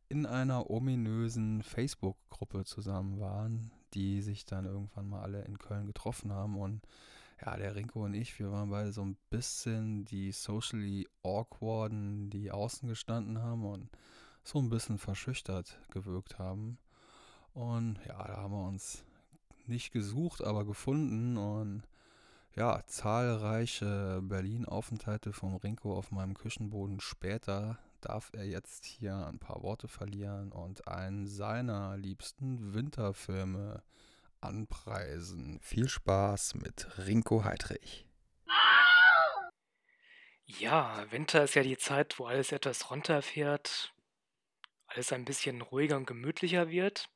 in 0.09 0.27
einer 0.27 0.71
ominösen 0.71 1.63
Facebook-Gruppe 1.63 2.65
zusammen 2.65 3.21
waren, 3.21 3.71
die 3.95 4.21
sich 4.23 4.45
dann 4.45 4.65
irgendwann 4.67 5.09
mal 5.09 5.23
alle 5.23 5.43
in 5.45 5.59
Köln 5.59 5.87
getroffen 5.87 6.33
haben 6.33 6.57
und 6.57 6.83
ja, 7.45 7.57
der 7.57 7.75
Rinko 7.75 8.05
und 8.05 8.15
ich, 8.15 8.39
wir 8.39 8.51
waren 8.53 8.71
beide 8.71 8.93
so 8.93 9.03
ein 9.03 9.17
bisschen 9.31 10.05
die 10.05 10.33
socially 10.33 11.09
awkwarden, 11.23 12.31
die 12.31 12.51
außen 12.51 12.89
gestanden 12.89 13.43
haben 13.43 13.65
und 13.65 13.91
so 14.43 14.59
ein 14.59 14.71
bisschen 14.71 14.99
verschüchtert 14.99 15.79
gewirkt 15.91 16.39
haben. 16.39 16.79
Und 17.53 17.99
ja, 18.07 18.23
da 18.27 18.37
haben 18.37 18.53
wir 18.53 18.67
uns 18.67 19.05
nicht 19.67 19.93
gesucht, 19.93 20.43
aber 20.43 20.65
gefunden 20.65 21.37
und 21.37 21.83
ja, 22.55 22.83
zahlreiche 22.87 24.21
Berlin-Aufenthalte 24.23 25.33
vom 25.33 25.57
Rinko 25.57 25.97
auf 25.97 26.13
meinem 26.13 26.35
Küchenboden 26.35 27.01
später 27.01 27.79
darf 28.05 28.31
er 28.35 28.45
jetzt 28.45 28.85
hier 28.85 29.15
ein 29.15 29.39
paar 29.39 29.63
Worte 29.63 29.89
verlieren 29.89 30.53
und 30.53 30.87
einen 30.89 31.27
seiner 31.27 31.97
liebsten 31.97 32.75
Winterfilme 32.75 33.83
anpreisen. 34.41 35.59
Viel 35.61 35.89
Spaß 35.89 36.55
mit 36.57 36.87
Rinko 36.99 37.45
Heidrich. 37.45 38.07
Ja, 40.47 41.11
Winter 41.11 41.45
ist 41.45 41.55
ja 41.55 41.63
die 41.63 41.79
Zeit, 41.79 42.19
wo 42.19 42.27
alles 42.27 42.53
etwas 42.53 42.91
runterfährt, 42.91 43.95
alles 44.87 45.13
ein 45.13 45.25
bisschen 45.25 45.63
ruhiger 45.63 45.97
und 45.97 46.07
gemütlicher 46.07 46.69
wird, 46.69 47.09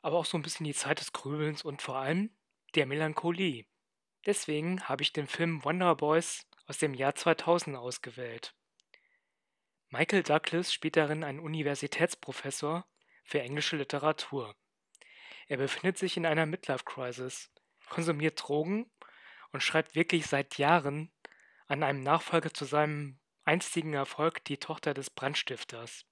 aber 0.00 0.18
auch 0.18 0.24
so 0.24 0.38
ein 0.38 0.42
bisschen 0.42 0.64
die 0.64 0.74
Zeit 0.74 1.00
des 1.00 1.12
Grübelns 1.12 1.62
und 1.62 1.82
vor 1.82 1.96
allem 1.96 2.30
der 2.76 2.86
Melancholie. 2.86 3.66
Deswegen 4.26 4.88
habe 4.88 5.02
ich 5.02 5.12
den 5.12 5.26
Film 5.26 5.64
Wonder 5.64 5.96
Boys 5.96 6.46
aus 6.66 6.78
dem 6.78 6.94
Jahr 6.94 7.14
2000 7.14 7.76
ausgewählt. 7.76 8.54
Michael 9.90 10.22
Douglas 10.22 10.72
spielt 10.72 10.96
darin 10.96 11.24
einen 11.24 11.40
Universitätsprofessor 11.40 12.86
für 13.24 13.40
englische 13.40 13.76
Literatur. 13.76 14.54
Er 15.46 15.56
befindet 15.56 15.96
sich 15.96 16.16
in 16.16 16.26
einer 16.26 16.44
Midlife-Crisis, 16.44 17.50
konsumiert 17.88 18.42
Drogen 18.42 18.90
und 19.50 19.62
schreibt 19.62 19.94
wirklich 19.94 20.26
seit 20.26 20.58
Jahren 20.58 21.10
an 21.66 21.82
einem 21.82 22.02
Nachfolger 22.02 22.52
zu 22.52 22.66
seinem 22.66 23.18
einstigen 23.44 23.94
Erfolg 23.94 24.44
Die 24.44 24.58
Tochter 24.58 24.92
des 24.92 25.08
Brandstifters. 25.08 26.04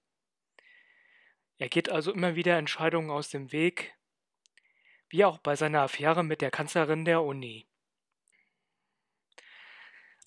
Er 1.59 1.69
geht 1.69 1.91
also 1.91 2.13
immer 2.13 2.35
wieder 2.35 2.57
Entscheidungen 2.57 3.11
aus 3.11 3.29
dem 3.29 3.53
Weg, 3.53 3.95
wie 5.09 5.25
auch 5.25 5.39
bei 5.39 5.55
seiner 5.55 5.83
Affäre 5.83 6.25
mit 6.25 6.41
der 6.41 6.51
Kanzlerin 6.51 7.05
der 7.05 7.23
Uni. 7.23 7.69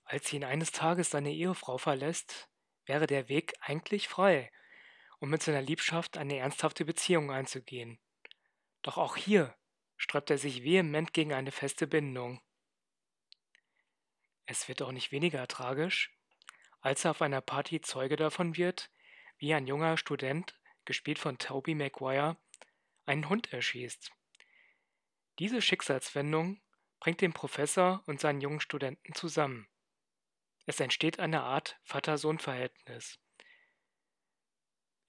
Als 0.04 0.32
ihn 0.34 0.44
eines 0.44 0.72
Tages 0.72 1.10
seine 1.10 1.32
Ehefrau 1.32 1.78
verlässt, 1.78 2.50
wäre 2.90 3.08
der 3.08 3.30
Weg 3.30 3.54
eigentlich 3.62 4.10
frei, 4.10 4.52
um 5.20 5.30
mit 5.30 5.44
seiner 5.44 5.62
Liebschaft 5.62 6.18
eine 6.18 6.38
ernsthafte 6.38 6.84
Beziehung 6.84 7.32
einzugehen. 7.32 8.00
Doch 8.82 8.98
auch 8.98 9.16
hier 9.16 9.56
sträubt 9.96 10.32
er 10.32 10.40
sich 10.40 10.64
vehement 10.64 11.14
gegen 11.14 11.32
eine 11.32 11.52
feste 11.52 11.86
Bindung. 11.86 12.42
Es 14.48 14.68
wird 14.68 14.82
auch 14.82 14.92
nicht 14.92 15.12
weniger 15.12 15.48
tragisch, 15.48 16.18
als 16.82 17.06
er 17.06 17.12
auf 17.12 17.22
einer 17.22 17.42
Party 17.42 17.80
Zeuge 17.80 18.16
davon 18.16 18.58
wird, 18.58 18.90
wie 19.38 19.54
ein 19.54 19.68
junger 19.68 19.96
Student, 19.96 20.60
gespielt 20.86 21.20
von 21.20 21.38
Toby 21.38 21.76
Maguire, 21.76 22.38
einen 23.06 23.30
Hund 23.30 23.54
erschießt. 23.54 24.12
Diese 25.38 25.62
Schicksalswendung 25.62 26.60
bringt 27.00 27.22
den 27.22 27.34
Professor 27.34 28.02
und 28.08 28.20
seinen 28.20 28.42
jungen 28.42 28.62
Studenten 28.62 29.14
zusammen. 29.14 29.68
Es 30.70 30.80
entsteht 30.80 31.18
eine 31.18 31.42
Art 31.42 31.80
Vater-Sohn-Verhältnis. 31.82 33.18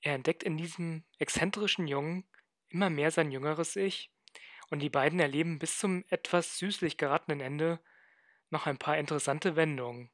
Er 0.00 0.14
entdeckt 0.14 0.42
in 0.42 0.56
diesem 0.56 1.04
exzentrischen 1.18 1.86
Jungen 1.86 2.26
immer 2.70 2.88
mehr 2.88 3.10
sein 3.10 3.30
jüngeres 3.30 3.76
Ich, 3.76 4.10
und 4.70 4.78
die 4.78 4.88
beiden 4.88 5.20
erleben 5.20 5.58
bis 5.58 5.78
zum 5.78 6.02
etwas 6.08 6.56
süßlich 6.56 6.96
geratenen 6.96 7.40
Ende 7.40 7.78
noch 8.48 8.66
ein 8.66 8.78
paar 8.78 8.96
interessante 8.96 9.54
Wendungen. 9.54 10.10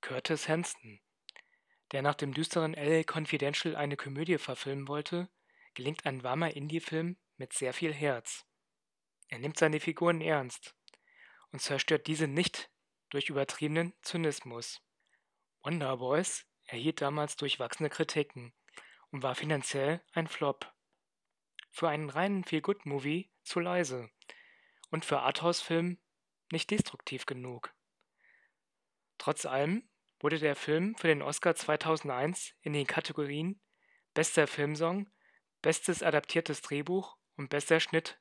Curtis 0.00 0.48
Hanson, 0.48 1.00
der 1.90 2.02
nach 2.02 2.14
dem 2.14 2.32
düsteren 2.32 2.74
LA 2.74 3.02
Confidential 3.02 3.74
eine 3.74 3.96
Komödie 3.96 4.38
verfilmen 4.38 4.86
wollte, 4.86 5.28
gelingt 5.74 6.06
ein 6.06 6.22
warmer 6.22 6.54
Indie-Film 6.54 7.16
mit 7.36 7.52
sehr 7.52 7.74
viel 7.74 7.92
Herz. 7.92 8.46
Er 9.26 9.40
nimmt 9.40 9.58
seine 9.58 9.80
Figuren 9.80 10.20
ernst 10.20 10.76
und 11.50 11.60
zerstört 11.60 12.06
diese 12.06 12.28
nicht 12.28 12.70
durch 13.10 13.28
übertriebenen 13.28 13.94
Zynismus. 14.02 14.80
Wonder 15.62 15.96
Boys 15.96 16.46
erhielt 16.64 17.00
damals 17.00 17.36
durchwachsene 17.36 17.90
Kritiken 17.90 18.52
und 19.10 19.22
war 19.22 19.34
finanziell 19.34 20.02
ein 20.12 20.28
Flop. 20.28 20.72
Für 21.70 21.88
einen 21.88 22.10
reinen 22.10 22.44
Feel-Good-Movie 22.44 23.30
zu 23.42 23.60
leise 23.60 24.10
und 24.90 25.04
für 25.04 25.20
Arthouse-Film 25.20 25.98
nicht 26.52 26.70
destruktiv 26.70 27.26
genug. 27.26 27.74
Trotz 29.18 29.46
allem 29.46 29.88
wurde 30.20 30.38
der 30.38 30.56
Film 30.56 30.96
für 30.96 31.08
den 31.08 31.22
Oscar 31.22 31.54
2001 31.54 32.54
in 32.62 32.72
den 32.72 32.86
Kategorien 32.86 33.60
Bester 34.14 34.46
Filmsong, 34.46 35.08
Bestes 35.62 36.02
adaptiertes 36.02 36.62
Drehbuch 36.62 37.16
und 37.36 37.50
Bester 37.50 37.80
Schnitt 37.80 38.20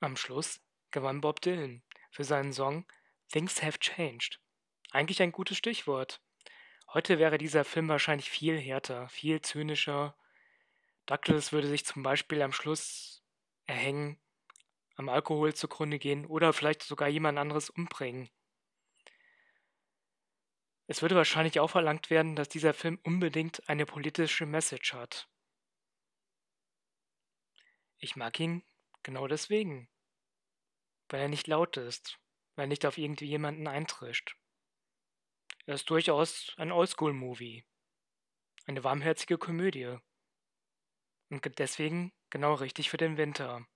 am 0.00 0.16
Schluss 0.16 0.60
gewann 0.90 1.20
Bob 1.20 1.40
Dylan 1.40 1.82
für 2.10 2.24
seinen 2.24 2.52
Song 2.52 2.86
Things 3.28 3.62
Have 3.62 3.78
Changed. 3.80 4.40
Eigentlich 4.92 5.20
ein 5.20 5.32
gutes 5.32 5.56
Stichwort. 5.56 6.22
Heute 6.92 7.18
wäre 7.18 7.38
dieser 7.38 7.64
Film 7.64 7.88
wahrscheinlich 7.88 8.30
viel 8.30 8.58
härter, 8.58 9.08
viel 9.08 9.40
zynischer. 9.42 10.16
Douglas 11.06 11.52
würde 11.52 11.66
sich 11.68 11.84
zum 11.84 12.02
Beispiel 12.02 12.40
am 12.40 12.52
Schluss 12.52 13.24
erhängen, 13.64 14.20
am 14.94 15.08
Alkohol 15.08 15.54
zugrunde 15.54 15.98
gehen 15.98 16.24
oder 16.24 16.52
vielleicht 16.52 16.82
sogar 16.84 17.08
jemand 17.08 17.38
anderes 17.38 17.68
umbringen. 17.68 18.30
Es 20.86 21.02
würde 21.02 21.16
wahrscheinlich 21.16 21.58
auch 21.58 21.70
verlangt 21.70 22.10
werden, 22.10 22.36
dass 22.36 22.48
dieser 22.48 22.72
Film 22.72 23.00
unbedingt 23.02 23.68
eine 23.68 23.86
politische 23.86 24.46
Message 24.46 24.94
hat. 24.94 25.28
Ich 27.98 28.14
mag 28.14 28.38
ihn 28.38 28.62
genau 29.02 29.26
deswegen. 29.26 29.88
Weil 31.08 31.22
er 31.22 31.28
nicht 31.28 31.48
laut 31.48 31.76
ist, 31.76 32.18
weil 32.56 32.64
er 32.64 32.68
nicht 32.68 32.84
auf 32.84 32.98
irgendjemanden 32.98 33.68
eintrischt. 33.68 34.36
Er 35.66 35.74
ist 35.74 35.88
durchaus 35.88 36.52
ein 36.56 36.72
Oldschool-Movie. 36.72 37.64
Eine 38.66 38.82
warmherzige 38.84 39.38
Komödie. 39.38 39.98
Und 41.28 41.58
deswegen 41.58 42.12
genau 42.30 42.54
richtig 42.54 42.90
für 42.90 42.96
den 42.96 43.16
Winter. 43.16 43.66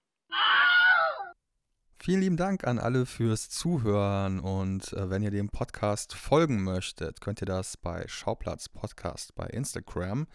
Vielen 2.03 2.22
lieben 2.22 2.38
Dank 2.38 2.66
an 2.66 2.78
alle 2.78 3.05
fürs 3.05 3.51
Zuhören 3.51 4.40
und 4.40 4.90
äh, 4.94 5.11
wenn 5.11 5.22
ihr 5.22 5.30
dem 5.30 5.51
Podcast 5.51 6.14
folgen 6.14 6.64
möchtet, 6.64 7.20
könnt 7.20 7.42
ihr 7.42 7.46
das 7.46 7.76
bei 7.76 8.07
Schauplatz 8.09 8.70
Podcast 8.70 9.34
bei 9.34 9.44
Instagram. 9.48 10.26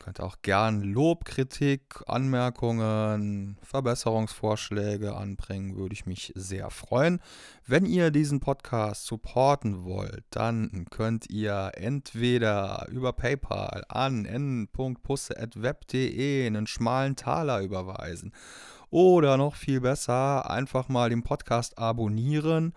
Könnt 0.00 0.20
auch 0.20 0.38
gern 0.42 0.82
Lob, 0.82 1.24
Kritik, 1.24 2.02
Anmerkungen, 2.06 3.56
Verbesserungsvorschläge 3.62 5.14
anbringen, 5.14 5.76
würde 5.76 5.92
ich 5.92 6.06
mich 6.06 6.32
sehr 6.34 6.70
freuen. 6.70 7.20
Wenn 7.66 7.86
ihr 7.86 8.10
diesen 8.10 8.40
Podcast 8.40 9.06
supporten 9.06 9.84
wollt, 9.84 10.24
dann 10.30 10.86
könnt 10.90 11.30
ihr 11.30 11.70
entweder 11.74 12.88
über 12.90 13.12
PayPal 13.12 13.84
an 13.88 14.24
n.pusse.web.de 14.24 16.46
einen 16.46 16.66
schmalen 16.66 17.14
Taler 17.14 17.60
überweisen 17.60 18.32
oder 18.90 19.36
noch 19.36 19.54
viel 19.54 19.80
besser, 19.80 20.50
einfach 20.50 20.88
mal 20.88 21.10
den 21.10 21.22
Podcast 21.22 21.78
abonnieren 21.78 22.72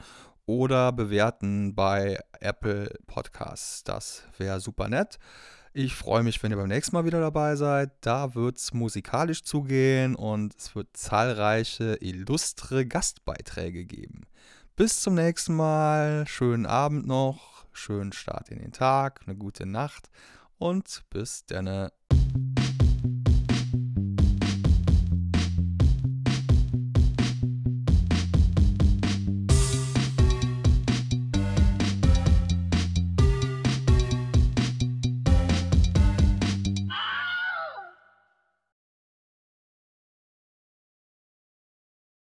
oder 0.46 0.92
bewerten 0.92 1.76
bei 1.76 2.20
Apple 2.40 2.94
Podcasts. 3.06 3.84
Das 3.84 4.24
wäre 4.38 4.60
super 4.60 4.88
nett. 4.88 5.20
Ich 5.74 5.94
freue 5.94 6.24
mich, 6.24 6.42
wenn 6.42 6.52
ihr 6.52 6.58
beim 6.58 6.68
nächsten 6.68 6.96
Mal 6.96 7.06
wieder 7.06 7.22
dabei 7.22 7.56
seid. 7.56 7.92
Da 8.02 8.34
wird 8.34 8.58
es 8.58 8.74
musikalisch 8.74 9.44
zugehen 9.44 10.16
und 10.16 10.56
es 10.58 10.76
wird 10.76 10.98
zahlreiche 10.98 11.98
illustre 12.02 12.88
Gastbeiträge 12.88 13.86
geben. 13.86 14.24
Bis 14.76 15.02
zum 15.02 15.14
nächsten 15.14 15.56
Mal. 15.56 16.26
Schönen 16.28 16.66
Abend 16.66 17.06
noch, 17.06 17.66
schönen 17.72 18.14
Start 18.14 18.50
in 18.50 18.58
den 18.58 18.72
Tag, 18.72 19.22
eine 19.28 19.36
gute 19.36 19.68
Nacht 19.68 20.10
und 20.58 21.04
bis 21.12 21.46
denne. 21.46 21.92